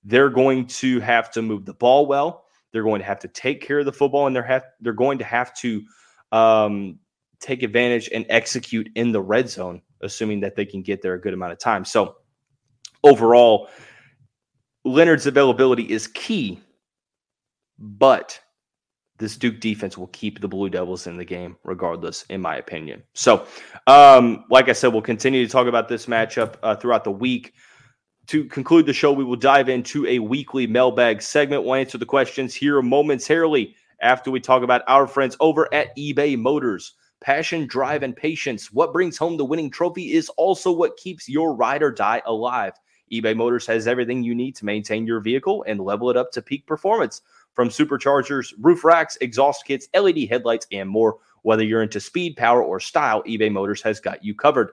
They're 0.05 0.31
going 0.31 0.67
to 0.67 1.01
have 1.01 1.31
to 1.33 1.43
move 1.43 1.65
the 1.65 1.75
ball 1.75 2.07
well. 2.07 2.45
They're 2.73 2.83
going 2.83 3.01
to 3.01 3.07
have 3.07 3.21
to 3.21 3.29
take 3.29 3.61
care 3.61 3.81
of 3.81 3.87
the 3.87 3.93
football, 3.93 4.27
and 4.27 4.37
they're 4.37 4.43
have 4.43 4.65
they're 4.81 4.93
going 4.93 5.19
to 5.19 5.25
have 5.25 5.55
to 5.59 5.83
um, 6.33 6.99
take 7.41 7.63
advantage 7.63 8.09
and 8.13 8.27
execute 8.29 8.89
in 8.95 9.13
the 9.13 9.21
red 9.21 9.49
zone, 9.49 9.83
assuming 10.03 10.41
that 10.41 10.57
they 10.57 10.65
can 10.65 10.83
get 10.83 11.03
there 11.03 11.15
a 11.15 11.21
good 11.21 11.35
amount 11.35 11.53
of 11.53 11.59
time. 11.59 11.85
So 11.85 12.17
overall, 13.03 13.69
Leonard's 14.85 15.27
availability 15.27 15.91
is 15.91 16.07
key, 16.07 16.61
but 17.79 18.39
this 19.19 19.37
Duke 19.37 19.61
defense 19.61 19.97
will 19.97 20.09
keep 20.09 20.41
the 20.41 20.49
Blue 20.49 20.69
Devils 20.69 21.07
in 21.07 21.17
the 21.17 21.25
game 21.25 21.57
regardless, 21.65 22.25
in 22.29 22.41
my 22.41 22.57
opinion. 22.57 23.03
So, 23.15 23.47
um, 23.87 24.45
like 24.51 24.69
I 24.69 24.73
said, 24.73 24.93
we'll 24.93 25.03
continue 25.03 25.45
to 25.45 25.51
talk 25.51 25.67
about 25.67 25.89
this 25.89 26.07
matchup 26.07 26.57
uh, 26.63 26.77
throughout 26.77 27.05
the 27.05 27.13
week. 27.13 27.55
To 28.29 28.45
conclude 28.47 28.87
the 28.87 28.93
show, 28.93 29.13
we 29.13 29.23
will 29.23 29.37
dive 29.37 29.69
into 29.69 30.05
a 30.07 30.19
weekly 30.19 30.67
mailbag 30.67 31.23
segment. 31.23 31.63
We'll 31.63 31.75
answer 31.75 31.97
the 31.97 32.05
questions 32.05 32.57
here 32.57 32.83
momentarily 32.83 33.77
after 34.01 34.33
we 34.33 34.41
talk 34.41 34.65
about 34.65 34.83
our 34.89 35.07
friends 35.07 35.37
over 35.39 35.73
at 35.73 35.97
eBay 35.97 36.37
Motors. 36.37 36.95
Passion, 37.21 37.69
drive, 37.69 38.03
and 38.03 38.17
patience. 38.17 38.73
What 38.73 38.93
brings 38.93 39.17
home 39.17 39.37
the 39.37 39.45
winning 39.45 39.71
trophy 39.71 40.15
is 40.15 40.29
also 40.31 40.73
what 40.73 40.97
keeps 40.97 41.29
your 41.29 41.55
ride 41.55 41.85
or 41.85 41.93
die 41.93 42.21
alive. 42.27 42.73
eBay 43.13 43.37
Motors 43.37 43.65
has 43.69 43.87
everything 43.87 44.25
you 44.25 44.35
need 44.35 44.57
to 44.57 44.65
maintain 44.65 45.07
your 45.07 45.21
vehicle 45.21 45.65
and 45.69 45.79
level 45.79 46.11
it 46.11 46.17
up 46.17 46.33
to 46.33 46.43
peak 46.43 46.67
performance. 46.67 47.23
From 47.55 47.69
superchargers, 47.69 48.53
roof 48.59 48.83
racks, 48.83 49.17
exhaust 49.21 49.65
kits, 49.65 49.89
LED 49.95 50.29
headlights, 50.29 50.67
and 50.73 50.91
more. 50.91 51.19
Whether 51.43 51.63
you're 51.63 51.83
into 51.85 52.01
speed, 52.01 52.37
power, 52.37 52.61
or 52.61 52.81
style, 52.81 53.23
eBay 53.23 53.53
Motors 53.53 53.83
has 53.83 54.01
got 54.01 54.25
you 54.25 54.35
covered. 54.35 54.73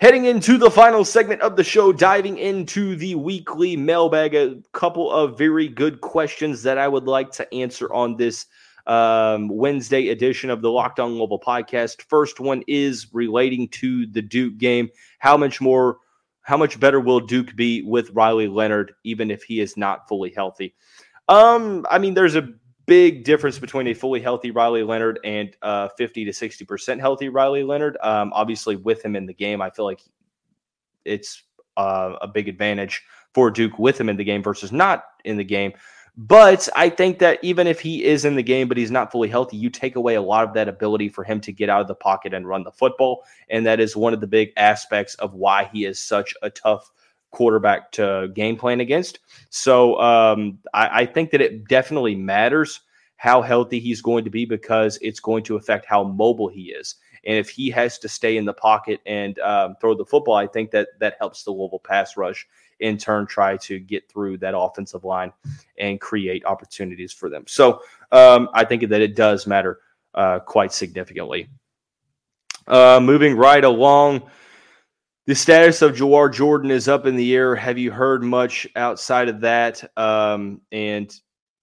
Heading 0.00 0.24
into 0.24 0.56
the 0.56 0.70
final 0.70 1.04
segment 1.04 1.42
of 1.42 1.56
the 1.56 1.62
show, 1.62 1.92
diving 1.92 2.38
into 2.38 2.96
the 2.96 3.16
weekly 3.16 3.76
mailbag, 3.76 4.34
a 4.34 4.56
couple 4.72 5.12
of 5.12 5.36
very 5.36 5.68
good 5.68 6.00
questions 6.00 6.62
that 6.62 6.78
I 6.78 6.88
would 6.88 7.04
like 7.04 7.30
to 7.32 7.54
answer 7.54 7.92
on 7.92 8.16
this 8.16 8.46
um, 8.86 9.48
Wednesday 9.48 10.08
edition 10.08 10.48
of 10.48 10.62
the 10.62 10.70
Locked 10.70 11.00
On 11.00 11.16
Global 11.16 11.38
podcast. 11.38 12.00
First 12.08 12.40
one 12.40 12.62
is 12.66 13.08
relating 13.12 13.68
to 13.68 14.06
the 14.06 14.22
Duke 14.22 14.56
game. 14.56 14.88
How 15.18 15.36
much 15.36 15.60
more 15.60 15.98
how 16.44 16.56
much 16.56 16.80
better 16.80 16.98
will 16.98 17.20
Duke 17.20 17.54
be 17.54 17.82
with 17.82 18.08
Riley 18.12 18.48
Leonard, 18.48 18.94
even 19.04 19.30
if 19.30 19.42
he 19.42 19.60
is 19.60 19.76
not 19.76 20.08
fully 20.08 20.32
healthy? 20.34 20.74
Um, 21.28 21.84
I 21.90 21.98
mean, 21.98 22.14
there's 22.14 22.36
a 22.36 22.48
big 22.90 23.22
difference 23.22 23.56
between 23.56 23.86
a 23.86 23.94
fully 23.94 24.20
healthy 24.20 24.50
Riley 24.50 24.82
Leonard 24.82 25.20
and 25.22 25.56
uh, 25.62 25.86
50 25.96 26.24
to 26.24 26.32
60% 26.32 26.98
healthy 26.98 27.28
Riley 27.28 27.62
Leonard. 27.62 27.96
Um, 28.02 28.32
obviously, 28.34 28.74
with 28.74 29.00
him 29.04 29.14
in 29.14 29.26
the 29.26 29.32
game, 29.32 29.62
I 29.62 29.70
feel 29.70 29.84
like 29.84 30.00
it's 31.04 31.44
uh, 31.76 32.16
a 32.20 32.26
big 32.26 32.48
advantage 32.48 33.00
for 33.32 33.48
Duke 33.48 33.78
with 33.78 34.00
him 34.00 34.08
in 34.08 34.16
the 34.16 34.24
game 34.24 34.42
versus 34.42 34.72
not 34.72 35.04
in 35.24 35.36
the 35.36 35.44
game. 35.44 35.72
But 36.16 36.68
I 36.74 36.88
think 36.88 37.20
that 37.20 37.38
even 37.42 37.68
if 37.68 37.80
he 37.80 38.02
is 38.02 38.24
in 38.24 38.34
the 38.34 38.42
game, 38.42 38.66
but 38.66 38.76
he's 38.76 38.90
not 38.90 39.12
fully 39.12 39.28
healthy, 39.28 39.56
you 39.56 39.70
take 39.70 39.94
away 39.94 40.16
a 40.16 40.20
lot 40.20 40.48
of 40.48 40.52
that 40.54 40.66
ability 40.68 41.10
for 41.10 41.22
him 41.22 41.40
to 41.42 41.52
get 41.52 41.68
out 41.68 41.80
of 41.80 41.86
the 41.86 41.94
pocket 41.94 42.34
and 42.34 42.48
run 42.48 42.64
the 42.64 42.72
football. 42.72 43.22
And 43.50 43.64
that 43.66 43.78
is 43.78 43.94
one 43.94 44.14
of 44.14 44.20
the 44.20 44.26
big 44.26 44.50
aspects 44.56 45.14
of 45.14 45.34
why 45.34 45.70
he 45.72 45.84
is 45.84 46.00
such 46.00 46.34
a 46.42 46.50
tough 46.50 46.90
quarterback 47.30 47.92
to 47.92 48.28
game 48.34 48.56
plan 48.56 48.80
against. 48.80 49.20
So 49.50 49.98
um, 50.00 50.58
I, 50.74 51.02
I 51.02 51.06
think 51.06 51.30
that 51.30 51.40
it 51.40 51.68
definitely 51.68 52.14
matters 52.14 52.80
how 53.16 53.42
healthy 53.42 53.78
he's 53.78 54.00
going 54.00 54.24
to 54.24 54.30
be 54.30 54.44
because 54.44 54.98
it's 55.02 55.20
going 55.20 55.42
to 55.44 55.56
affect 55.56 55.86
how 55.86 56.02
mobile 56.02 56.48
he 56.48 56.72
is. 56.72 56.96
And 57.24 57.36
if 57.36 57.50
he 57.50 57.68
has 57.70 57.98
to 57.98 58.08
stay 58.08 58.38
in 58.38 58.46
the 58.46 58.54
pocket 58.54 59.00
and 59.04 59.38
um, 59.40 59.76
throw 59.80 59.94
the 59.94 60.06
football, 60.06 60.36
I 60.36 60.46
think 60.46 60.70
that 60.70 60.88
that 61.00 61.16
helps 61.18 61.44
the 61.44 61.50
Louisville 61.50 61.78
pass 61.78 62.16
rush 62.16 62.48
in 62.80 62.96
turn 62.96 63.26
try 63.26 63.58
to 63.58 63.78
get 63.78 64.08
through 64.08 64.38
that 64.38 64.56
offensive 64.56 65.04
line 65.04 65.32
and 65.78 66.00
create 66.00 66.44
opportunities 66.46 67.12
for 67.12 67.28
them. 67.28 67.44
So 67.46 67.82
um, 68.10 68.48
I 68.54 68.64
think 68.64 68.88
that 68.88 69.02
it 69.02 69.14
does 69.14 69.46
matter 69.46 69.80
uh, 70.14 70.38
quite 70.40 70.72
significantly. 70.72 71.48
Uh, 72.66 73.00
moving 73.02 73.36
right 73.36 73.64
along, 73.64 74.22
the 75.30 75.36
status 75.36 75.80
of 75.80 75.94
Jawhar 75.94 76.34
Jordan 76.34 76.72
is 76.72 76.88
up 76.88 77.06
in 77.06 77.14
the 77.14 77.36
air. 77.36 77.54
Have 77.54 77.78
you 77.78 77.92
heard 77.92 78.24
much 78.24 78.66
outside 78.74 79.28
of 79.28 79.40
that? 79.42 79.88
Um, 79.96 80.60
and 80.72 81.14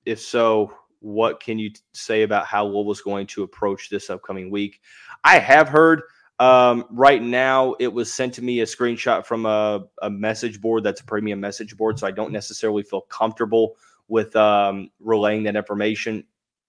if 0.06 0.22
so, 0.22 0.72
what 1.02 1.42
can 1.42 1.60
you 1.60 1.72
say 1.94 2.24
about 2.24 2.46
how 2.46 2.66
Louisville's 2.66 3.02
going 3.02 3.28
to 3.28 3.44
approach 3.44 3.90
this 3.90 4.10
upcoming 4.10 4.50
week? 4.50 4.80
I 5.26 5.40
have 5.40 5.68
heard– 5.68 6.04
um, 6.40 6.86
right 6.92 7.22
now, 7.22 7.76
it 7.78 7.92
was 7.92 8.14
sent 8.14 8.36
to 8.36 8.42
me 8.42 8.62
a 8.62 8.66
screenshot 8.66 9.26
from 9.26 9.46
a, 9.46 9.84
a, 10.02 10.10
message 10.10 10.62
board 10.62 10.84
that's 10.84 11.02
a 11.02 11.04
premium 11.04 11.42
message 11.42 11.76
board, 11.76 11.98
so 11.98 12.08
I 12.08 12.12
don't 12.12 12.32
necessarily 12.32 12.84
feel 12.84 13.02
comfortable 13.02 13.76
with 14.08 14.36
um, 14.36 14.92
relaying 15.00 15.44
that 15.44 15.56
information. 15.56 16.24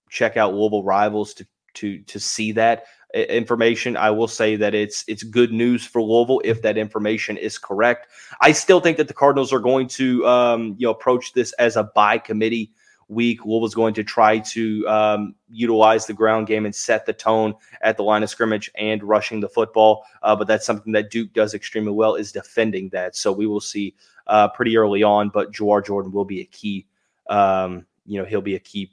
Check 0.09 0.37
out 0.37 0.53
Louisville 0.53 0.83
Rivals 0.83 1.33
to 1.35 1.45
to 1.75 1.99
to 2.01 2.19
see 2.19 2.51
that 2.53 2.85
information. 3.13 3.97
I 3.97 4.11
will 4.11 4.27
say 4.27 4.55
that 4.55 4.75
it's 4.75 5.03
it's 5.07 5.23
good 5.23 5.51
news 5.51 5.85
for 5.85 6.01
Louisville 6.01 6.41
if 6.43 6.61
that 6.61 6.77
information 6.77 7.37
is 7.37 7.57
correct. 7.57 8.07
I 8.41 8.51
still 8.51 8.79
think 8.79 8.97
that 8.97 9.07
the 9.07 9.13
Cardinals 9.13 9.51
are 9.51 9.59
going 9.59 9.87
to 9.89 10.25
um, 10.27 10.75
you 10.77 10.87
know 10.87 10.91
approach 10.91 11.33
this 11.33 11.51
as 11.53 11.75
a 11.75 11.83
by 11.83 12.17
committee 12.17 12.71
week. 13.07 13.43
Louisville's 13.43 13.73
going 13.73 13.95
to 13.95 14.03
try 14.03 14.39
to 14.39 14.87
um, 14.87 15.35
utilize 15.49 16.05
the 16.05 16.13
ground 16.13 16.47
game 16.47 16.65
and 16.65 16.75
set 16.75 17.05
the 17.05 17.13
tone 17.13 17.55
at 17.81 17.97
the 17.97 18.03
line 18.03 18.21
of 18.21 18.29
scrimmage 18.29 18.69
and 18.75 19.03
rushing 19.03 19.39
the 19.39 19.49
football. 19.49 20.05
Uh, 20.21 20.35
but 20.35 20.47
that's 20.47 20.65
something 20.65 20.93
that 20.93 21.09
Duke 21.09 21.33
does 21.33 21.55
extremely 21.55 21.91
well 21.91 22.13
is 22.15 22.31
defending 22.31 22.89
that. 22.89 23.15
So 23.15 23.31
we 23.31 23.47
will 23.47 23.61
see 23.61 23.95
uh, 24.27 24.49
pretty 24.49 24.77
early 24.77 25.01
on. 25.01 25.29
But 25.29 25.51
Jawhar 25.51 25.83
Jordan 25.83 26.11
will 26.11 26.25
be 26.25 26.41
a 26.41 26.45
key. 26.45 26.85
Um, 27.27 27.87
you 28.05 28.19
know, 28.19 28.25
he'll 28.25 28.41
be 28.41 28.55
a 28.55 28.59
key 28.59 28.91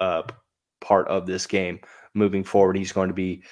uh, 0.00 0.22
part 0.80 1.06
of 1.08 1.26
this 1.26 1.46
game 1.46 1.80
moving 2.14 2.44
forward. 2.44 2.76
He's 2.76 2.92
going 2.92 3.08
to 3.08 3.14
be 3.14 3.42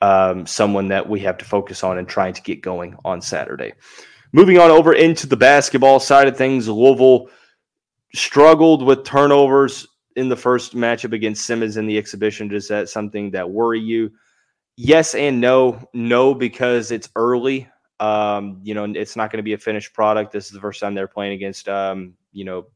um, 0.00 0.46
someone 0.46 0.88
that 0.88 1.08
we 1.08 1.20
have 1.20 1.38
to 1.38 1.44
focus 1.44 1.82
on 1.82 1.98
and 1.98 2.08
trying 2.08 2.34
to 2.34 2.42
get 2.42 2.62
going 2.62 2.96
on 3.04 3.20
Saturday. 3.20 3.72
Moving 4.32 4.58
on 4.58 4.70
over 4.70 4.92
into 4.92 5.26
the 5.26 5.36
basketball 5.36 6.00
side 6.00 6.28
of 6.28 6.36
things, 6.36 6.68
Louisville 6.68 7.28
struggled 8.14 8.84
with 8.84 9.04
turnovers 9.04 9.86
in 10.16 10.28
the 10.28 10.36
first 10.36 10.74
matchup 10.74 11.12
against 11.12 11.46
Simmons 11.46 11.76
in 11.76 11.86
the 11.86 11.98
exhibition. 11.98 12.48
Does 12.48 12.68
that 12.68 12.88
something 12.88 13.30
that 13.32 13.48
worry 13.48 13.80
you? 13.80 14.10
Yes 14.76 15.14
and 15.14 15.40
no. 15.40 15.88
No, 15.94 16.34
because 16.34 16.90
it's 16.90 17.08
early. 17.16 17.68
Um, 17.98 18.60
you 18.62 18.74
know, 18.74 18.84
it's 18.84 19.16
not 19.16 19.30
going 19.30 19.38
to 19.38 19.42
be 19.42 19.54
a 19.54 19.58
finished 19.58 19.94
product. 19.94 20.32
This 20.32 20.46
is 20.46 20.52
the 20.52 20.60
first 20.60 20.80
time 20.80 20.94
they're 20.94 21.08
playing 21.08 21.32
against, 21.32 21.68
um, 21.68 22.14
you 22.32 22.44
know, 22.44 22.66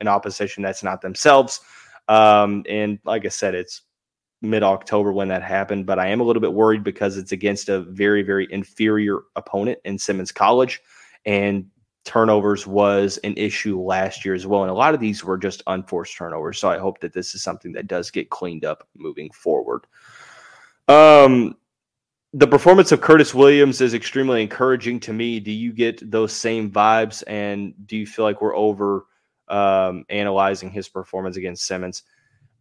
an 0.00 0.08
opposition 0.08 0.62
that's 0.62 0.82
not 0.82 1.00
themselves. 1.00 1.60
Um, 2.08 2.64
and 2.68 2.98
like 3.04 3.24
I 3.24 3.28
said, 3.28 3.54
it's 3.54 3.82
mid 4.42 4.62
October 4.62 5.12
when 5.12 5.28
that 5.28 5.42
happened, 5.42 5.86
but 5.86 5.98
I 5.98 6.08
am 6.08 6.20
a 6.20 6.24
little 6.24 6.40
bit 6.40 6.52
worried 6.52 6.84
because 6.84 7.16
it's 7.16 7.32
against 7.32 7.68
a 7.68 7.80
very, 7.80 8.22
very 8.22 8.46
inferior 8.50 9.20
opponent 9.34 9.78
in 9.84 9.98
Simmons 9.98 10.32
College. 10.32 10.80
And 11.24 11.66
turnovers 12.04 12.66
was 12.66 13.18
an 13.24 13.34
issue 13.36 13.80
last 13.80 14.24
year 14.24 14.34
as 14.34 14.46
well. 14.46 14.62
And 14.62 14.70
a 14.70 14.74
lot 14.74 14.94
of 14.94 15.00
these 15.00 15.24
were 15.24 15.36
just 15.36 15.62
unforced 15.66 16.16
turnovers. 16.16 16.58
So 16.58 16.70
I 16.70 16.78
hope 16.78 17.00
that 17.00 17.12
this 17.12 17.34
is 17.34 17.42
something 17.42 17.72
that 17.72 17.88
does 17.88 18.10
get 18.10 18.30
cleaned 18.30 18.64
up 18.64 18.86
moving 18.94 19.30
forward. 19.30 19.86
Um, 20.86 21.56
the 22.32 22.46
performance 22.46 22.92
of 22.92 23.00
Curtis 23.00 23.34
Williams 23.34 23.80
is 23.80 23.92
extremely 23.92 24.40
encouraging 24.42 25.00
to 25.00 25.12
me. 25.12 25.40
Do 25.40 25.50
you 25.50 25.72
get 25.72 26.10
those 26.10 26.32
same 26.32 26.70
vibes? 26.70 27.24
And 27.26 27.74
do 27.86 27.96
you 27.96 28.06
feel 28.06 28.24
like 28.24 28.40
we're 28.40 28.56
over 28.56 29.06
um, 29.48 30.04
analyzing 30.08 30.70
his 30.70 30.88
performance 30.88 31.36
against 31.36 31.66
Simmons? 31.66 32.04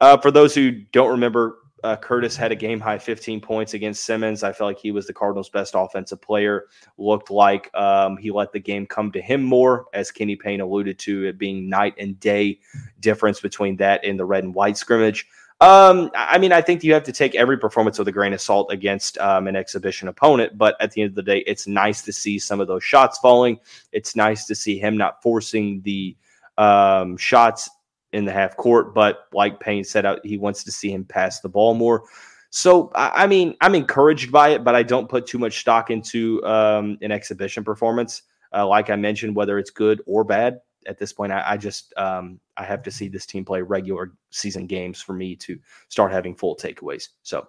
Uh, 0.01 0.17
for 0.17 0.31
those 0.31 0.55
who 0.55 0.71
don't 0.71 1.11
remember, 1.11 1.57
uh, 1.83 1.95
Curtis 1.97 2.35
had 2.35 2.51
a 2.51 2.55
game 2.55 2.79
high 2.79 2.97
15 2.97 3.41
points 3.41 3.73
against 3.73 4.05
Simmons. 4.05 4.43
I 4.43 4.53
felt 4.53 4.69
like 4.69 4.79
he 4.79 4.91
was 4.91 5.07
the 5.07 5.13
Cardinals' 5.13 5.49
best 5.49 5.73
offensive 5.75 6.21
player. 6.21 6.65
Looked 6.97 7.29
like 7.29 7.69
um, 7.75 8.17
he 8.17 8.31
let 8.31 8.51
the 8.51 8.59
game 8.59 8.85
come 8.85 9.11
to 9.11 9.21
him 9.21 9.43
more, 9.43 9.85
as 9.93 10.11
Kenny 10.11 10.35
Payne 10.35 10.61
alluded 10.61 10.97
to 10.99 11.25
it 11.25 11.37
being 11.37 11.69
night 11.69 11.93
and 11.99 12.19
day 12.19 12.59
difference 12.99 13.39
between 13.39 13.75
that 13.77 14.03
and 14.03 14.19
the 14.19 14.25
red 14.25 14.43
and 14.43 14.55
white 14.55 14.77
scrimmage. 14.77 15.27
Um, 15.61 16.11
I 16.15 16.37
mean, 16.37 16.51
I 16.51 16.61
think 16.61 16.83
you 16.83 16.93
have 16.93 17.03
to 17.03 17.13
take 17.13 17.33
every 17.33 17.57
performance 17.57 17.97
with 17.97 18.07
a 18.09 18.11
grain 18.11 18.33
of 18.33 18.41
salt 18.41 18.71
against 18.73 19.17
um, 19.19 19.47
an 19.47 19.55
exhibition 19.55 20.09
opponent, 20.09 20.57
but 20.57 20.75
at 20.81 20.91
the 20.91 21.01
end 21.01 21.09
of 21.09 21.15
the 21.15 21.23
day, 21.23 21.39
it's 21.47 21.65
nice 21.65 22.01
to 22.03 22.11
see 22.11 22.39
some 22.39 22.59
of 22.59 22.67
those 22.67 22.83
shots 22.83 23.19
falling. 23.19 23.59
It's 23.93 24.15
nice 24.15 24.45
to 24.47 24.55
see 24.55 24.77
him 24.77 24.97
not 24.97 25.21
forcing 25.21 25.81
the 25.83 26.17
um, 26.57 27.15
shots 27.15 27.69
in 28.15 28.23
the 28.23 28.31
half 28.31 28.55
court, 28.55 28.93
but 28.93 29.27
like 29.33 29.59
Payne 29.59 29.83
said, 29.83 30.05
out 30.05 30.25
he 30.25 30.37
wants 30.37 30.63
to 30.63 30.71
see 30.71 30.89
him 30.89 31.03
pass 31.03 31.41
the 31.41 31.49
ball 31.49 31.73
more. 31.73 32.05
So, 32.49 32.89
I 32.95 33.27
mean, 33.27 33.57
I'm 33.59 33.75
encouraged 33.75 34.31
by 34.31 34.49
it, 34.49 34.63
but 34.63 34.75
I 34.75 34.83
don't 34.83 35.09
put 35.09 35.27
too 35.27 35.37
much 35.37 35.59
stock 35.59 35.91
into 35.91 36.41
um, 36.45 36.97
an 37.01 37.11
exhibition 37.11 37.65
performance. 37.65 38.21
Uh, 38.53 38.65
like 38.65 38.89
I 38.89 38.95
mentioned, 38.95 39.35
whether 39.35 39.59
it's 39.59 39.69
good 39.69 40.01
or 40.05 40.23
bad, 40.23 40.61
at 40.87 40.97
this 40.97 41.11
point, 41.11 41.33
I, 41.33 41.43
I 41.45 41.57
just 41.57 41.93
um, 41.97 42.39
I 42.55 42.63
have 42.63 42.81
to 42.83 42.91
see 42.91 43.09
this 43.09 43.25
team 43.25 43.43
play 43.43 43.61
regular 43.61 44.13
season 44.29 44.67
games 44.67 45.01
for 45.01 45.11
me 45.11 45.35
to 45.37 45.59
start 45.89 46.13
having 46.13 46.33
full 46.33 46.55
takeaways. 46.55 47.09
So, 47.23 47.45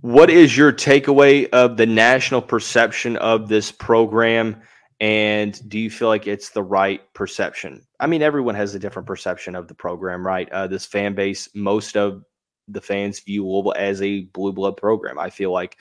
what 0.00 0.30
is 0.30 0.56
your 0.56 0.72
takeaway 0.72 1.50
of 1.50 1.76
the 1.76 1.86
national 1.86 2.40
perception 2.40 3.18
of 3.18 3.48
this 3.48 3.70
program? 3.70 4.62
And 5.02 5.68
do 5.68 5.80
you 5.80 5.90
feel 5.90 6.06
like 6.06 6.28
it's 6.28 6.50
the 6.50 6.62
right 6.62 7.00
perception? 7.12 7.84
I 7.98 8.06
mean, 8.06 8.22
everyone 8.22 8.54
has 8.54 8.72
a 8.76 8.78
different 8.78 9.08
perception 9.08 9.56
of 9.56 9.66
the 9.66 9.74
program, 9.74 10.24
right? 10.24 10.48
Uh, 10.52 10.68
this 10.68 10.86
fan 10.86 11.16
base, 11.16 11.48
most 11.56 11.96
of 11.96 12.22
the 12.68 12.80
fans 12.80 13.18
view 13.18 13.44
Louisville 13.44 13.74
as 13.76 14.00
a 14.00 14.20
blue 14.26 14.52
blood 14.52 14.76
program. 14.76 15.18
I 15.18 15.28
feel 15.28 15.50
like 15.50 15.76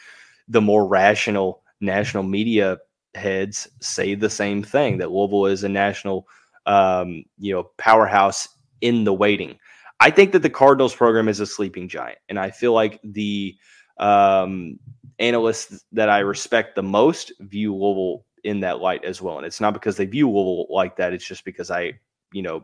the 0.48 0.60
more 0.60 0.88
rational 0.88 1.62
national 1.82 2.24
media 2.24 2.80
heads 3.14 3.68
say 3.80 4.16
the 4.16 4.30
same 4.30 4.64
thing 4.64 4.98
that 4.98 5.12
Louisville 5.12 5.46
is 5.46 5.64
a 5.64 5.70
national, 5.70 6.28
um, 6.66 7.24
you 7.38 7.54
know, 7.54 7.70
powerhouse 7.78 8.48
in 8.82 9.04
the 9.04 9.14
waiting. 9.14 9.60
I 10.00 10.10
think 10.10 10.32
that 10.32 10.42
the 10.42 10.50
Cardinals 10.50 10.96
program 10.96 11.30
is 11.30 11.40
a 11.40 11.46
sleeping 11.46 11.88
giant, 11.88 12.18
and 12.28 12.40
I 12.40 12.50
feel 12.50 12.74
like 12.74 13.00
the 13.04 13.56
um, 14.00 14.80
analysts 15.20 15.86
that 15.92 16.10
I 16.10 16.20
respect 16.20 16.76
the 16.76 16.82
most 16.82 17.32
view 17.42 17.76
Louisville 17.76 18.26
in 18.44 18.62
that 18.62 18.80
light 18.80 19.04
as 19.06 19.22
well. 19.22 19.38
And 19.38 19.46
it's 19.46 19.62
not 19.62 19.74
because 19.74 19.98
they 19.98 20.06
view 20.06 20.30
Louisville 20.30 20.68
like 20.70 20.98
that; 20.98 21.14
it's 21.14 21.26
just 21.26 21.46
because 21.46 21.72
I, 21.72 22.00
you 22.32 22.42
know, 22.42 22.64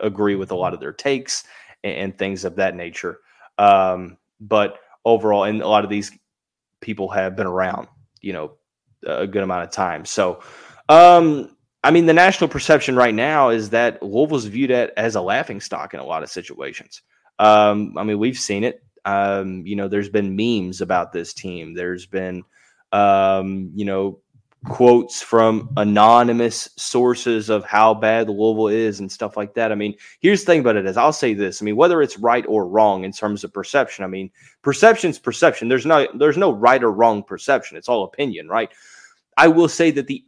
agree 0.00 0.34
with 0.34 0.50
a 0.50 0.56
lot 0.56 0.74
of 0.74 0.80
their 0.80 0.92
takes 0.92 1.44
and, 1.82 1.94
and 1.96 2.18
things 2.18 2.44
of 2.44 2.56
that 2.56 2.74
nature. 2.74 3.20
Um, 3.58 4.18
but 4.40 4.78
overall, 5.04 5.44
and 5.44 5.62
a 5.62 5.68
lot 5.68 5.84
of 5.84 5.90
these 5.90 6.10
people 6.80 7.08
have 7.10 7.36
been 7.36 7.46
around, 7.46 7.88
you 8.20 8.32
know, 8.32 8.52
a 9.06 9.26
good 9.26 9.42
amount 9.42 9.64
of 9.64 9.70
time. 9.70 10.04
So, 10.04 10.40
um, 10.88 11.56
I 11.82 11.90
mean, 11.90 12.06
the 12.06 12.12
national 12.12 12.48
perception 12.48 12.96
right 12.96 13.14
now 13.14 13.50
is 13.50 13.70
that 13.70 14.02
Louisville's 14.02 14.46
viewed 14.46 14.70
as 14.70 15.14
a 15.14 15.20
laughing 15.20 15.60
stock 15.60 15.94
in 15.94 16.00
a 16.00 16.04
lot 16.04 16.22
of 16.22 16.30
situations. 16.30 17.02
Um, 17.38 17.96
I 17.98 18.04
mean, 18.04 18.18
we've 18.18 18.38
seen 18.38 18.64
it. 18.64 18.82
Um, 19.04 19.66
you 19.66 19.76
know, 19.76 19.88
there's 19.88 20.08
been 20.08 20.34
memes 20.34 20.80
about 20.80 21.12
this 21.12 21.34
team. 21.34 21.74
There's 21.74 22.06
been, 22.06 22.42
um, 22.92 23.70
you 23.74 23.84
know, 23.84 24.20
quotes 24.64 25.20
from 25.20 25.68
anonymous 25.76 26.68
sources 26.76 27.50
of 27.50 27.64
how 27.64 27.92
bad 27.92 28.26
the 28.26 28.32
Louisville 28.32 28.68
is 28.68 28.98
and 28.98 29.12
stuff 29.12 29.36
like 29.36 29.54
that. 29.54 29.70
I 29.70 29.74
mean, 29.74 29.94
here's 30.20 30.40
the 30.40 30.46
thing 30.46 30.60
about 30.60 30.76
it 30.76 30.86
is 30.86 30.96
I'll 30.96 31.12
say 31.12 31.34
this. 31.34 31.60
I 31.60 31.64
mean, 31.64 31.76
whether 31.76 32.00
it's 32.00 32.18
right 32.18 32.44
or 32.48 32.66
wrong 32.66 33.04
in 33.04 33.12
terms 33.12 33.44
of 33.44 33.52
perception, 33.52 34.04
I 34.04 34.08
mean, 34.08 34.30
perception's 34.62 35.18
perception. 35.18 35.68
There's 35.68 35.86
no 35.86 36.08
there's 36.14 36.38
no 36.38 36.50
right 36.50 36.82
or 36.82 36.92
wrong 36.92 37.22
perception. 37.22 37.76
It's 37.76 37.88
all 37.88 38.04
opinion, 38.04 38.48
right? 38.48 38.70
I 39.36 39.48
will 39.48 39.68
say 39.68 39.90
that 39.92 40.06
the 40.06 40.24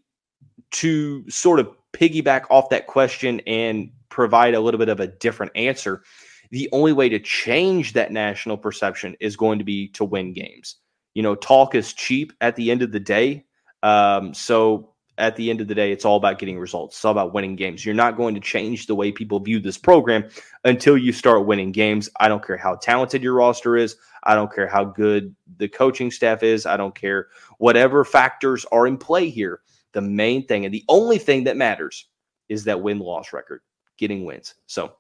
to 0.72 1.28
sort 1.30 1.60
of 1.60 1.70
piggyback 1.92 2.44
off 2.50 2.68
that 2.70 2.86
question 2.86 3.40
and 3.46 3.90
provide 4.08 4.54
a 4.54 4.60
little 4.60 4.78
bit 4.78 4.88
of 4.88 5.00
a 5.00 5.06
different 5.06 5.52
answer, 5.56 6.02
the 6.50 6.68
only 6.72 6.92
way 6.92 7.08
to 7.08 7.18
change 7.18 7.94
that 7.94 8.12
national 8.12 8.56
perception 8.56 9.16
is 9.20 9.36
going 9.36 9.58
to 9.58 9.64
be 9.64 9.88
to 9.88 10.04
win 10.04 10.32
games. 10.32 10.76
You 11.14 11.22
know, 11.22 11.34
talk 11.34 11.74
is 11.74 11.94
cheap 11.94 12.32
at 12.40 12.56
the 12.56 12.70
end 12.70 12.82
of 12.82 12.92
the 12.92 13.00
day. 13.00 13.44
Um, 13.82 14.34
so 14.34 14.92
at 15.18 15.36
the 15.36 15.50
end 15.50 15.60
of 15.60 15.68
the 15.68 15.74
day, 15.74 15.92
it's 15.92 16.04
all 16.04 16.16
about 16.16 16.38
getting 16.38 16.58
results. 16.58 16.96
It's 16.96 17.04
all 17.04 17.12
about 17.12 17.32
winning 17.32 17.56
games. 17.56 17.84
You're 17.84 17.94
not 17.94 18.16
going 18.16 18.34
to 18.34 18.40
change 18.40 18.86
the 18.86 18.94
way 18.94 19.12
people 19.12 19.40
view 19.40 19.60
this 19.60 19.78
program 19.78 20.28
until 20.64 20.98
you 20.98 21.12
start 21.12 21.46
winning 21.46 21.72
games. 21.72 22.10
I 22.20 22.28
don't 22.28 22.44
care 22.44 22.56
how 22.56 22.76
talented 22.76 23.22
your 23.22 23.34
roster 23.34 23.76
is. 23.76 23.96
I 24.24 24.34
don't 24.34 24.52
care 24.52 24.66
how 24.66 24.84
good 24.84 25.34
the 25.56 25.68
coaching 25.68 26.10
staff 26.10 26.42
is. 26.42 26.66
I 26.66 26.76
don't 26.76 26.94
care 26.94 27.28
whatever 27.58 28.04
factors 28.04 28.66
are 28.72 28.86
in 28.86 28.98
play 28.98 29.30
here. 29.30 29.60
The 29.92 30.02
main 30.02 30.46
thing 30.46 30.66
and 30.66 30.74
the 30.74 30.84
only 30.88 31.18
thing 31.18 31.44
that 31.44 31.56
matters 31.56 32.06
is 32.48 32.64
that 32.64 32.82
win 32.82 32.98
loss 32.98 33.32
record, 33.32 33.62
getting 33.96 34.24
wins. 34.24 34.54
So 34.66 34.92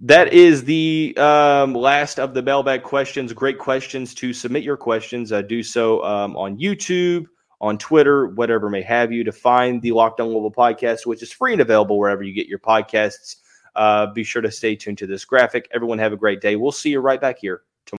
that 0.00 0.32
is 0.32 0.64
the 0.64 1.14
um, 1.18 1.74
last 1.74 2.18
of 2.18 2.32
the 2.32 2.40
mailbag 2.40 2.82
questions. 2.82 3.34
Great 3.34 3.58
questions 3.58 4.14
to 4.14 4.32
submit 4.32 4.62
your 4.62 4.78
questions. 4.78 5.32
Uh, 5.32 5.42
do 5.42 5.62
so 5.62 6.02
um, 6.04 6.36
on 6.36 6.58
YouTube 6.58 7.26
on 7.60 7.78
Twitter, 7.78 8.26
whatever 8.28 8.70
may 8.70 8.82
have 8.82 9.12
you, 9.12 9.24
to 9.24 9.32
find 9.32 9.82
the 9.82 9.92
Locked 9.92 10.20
On 10.20 10.28
Louisville 10.28 10.50
podcast, 10.50 11.06
which 11.06 11.22
is 11.22 11.32
free 11.32 11.52
and 11.52 11.60
available 11.60 11.98
wherever 11.98 12.22
you 12.22 12.32
get 12.32 12.46
your 12.46 12.58
podcasts. 12.58 13.36
Uh, 13.76 14.06
be 14.06 14.24
sure 14.24 14.42
to 14.42 14.50
stay 14.50 14.74
tuned 14.74 14.98
to 14.98 15.06
this 15.06 15.24
graphic. 15.24 15.68
Everyone 15.72 15.98
have 15.98 16.12
a 16.12 16.16
great 16.16 16.40
day. 16.40 16.56
We'll 16.56 16.72
see 16.72 16.90
you 16.90 17.00
right 17.00 17.20
back 17.20 17.38
here 17.38 17.62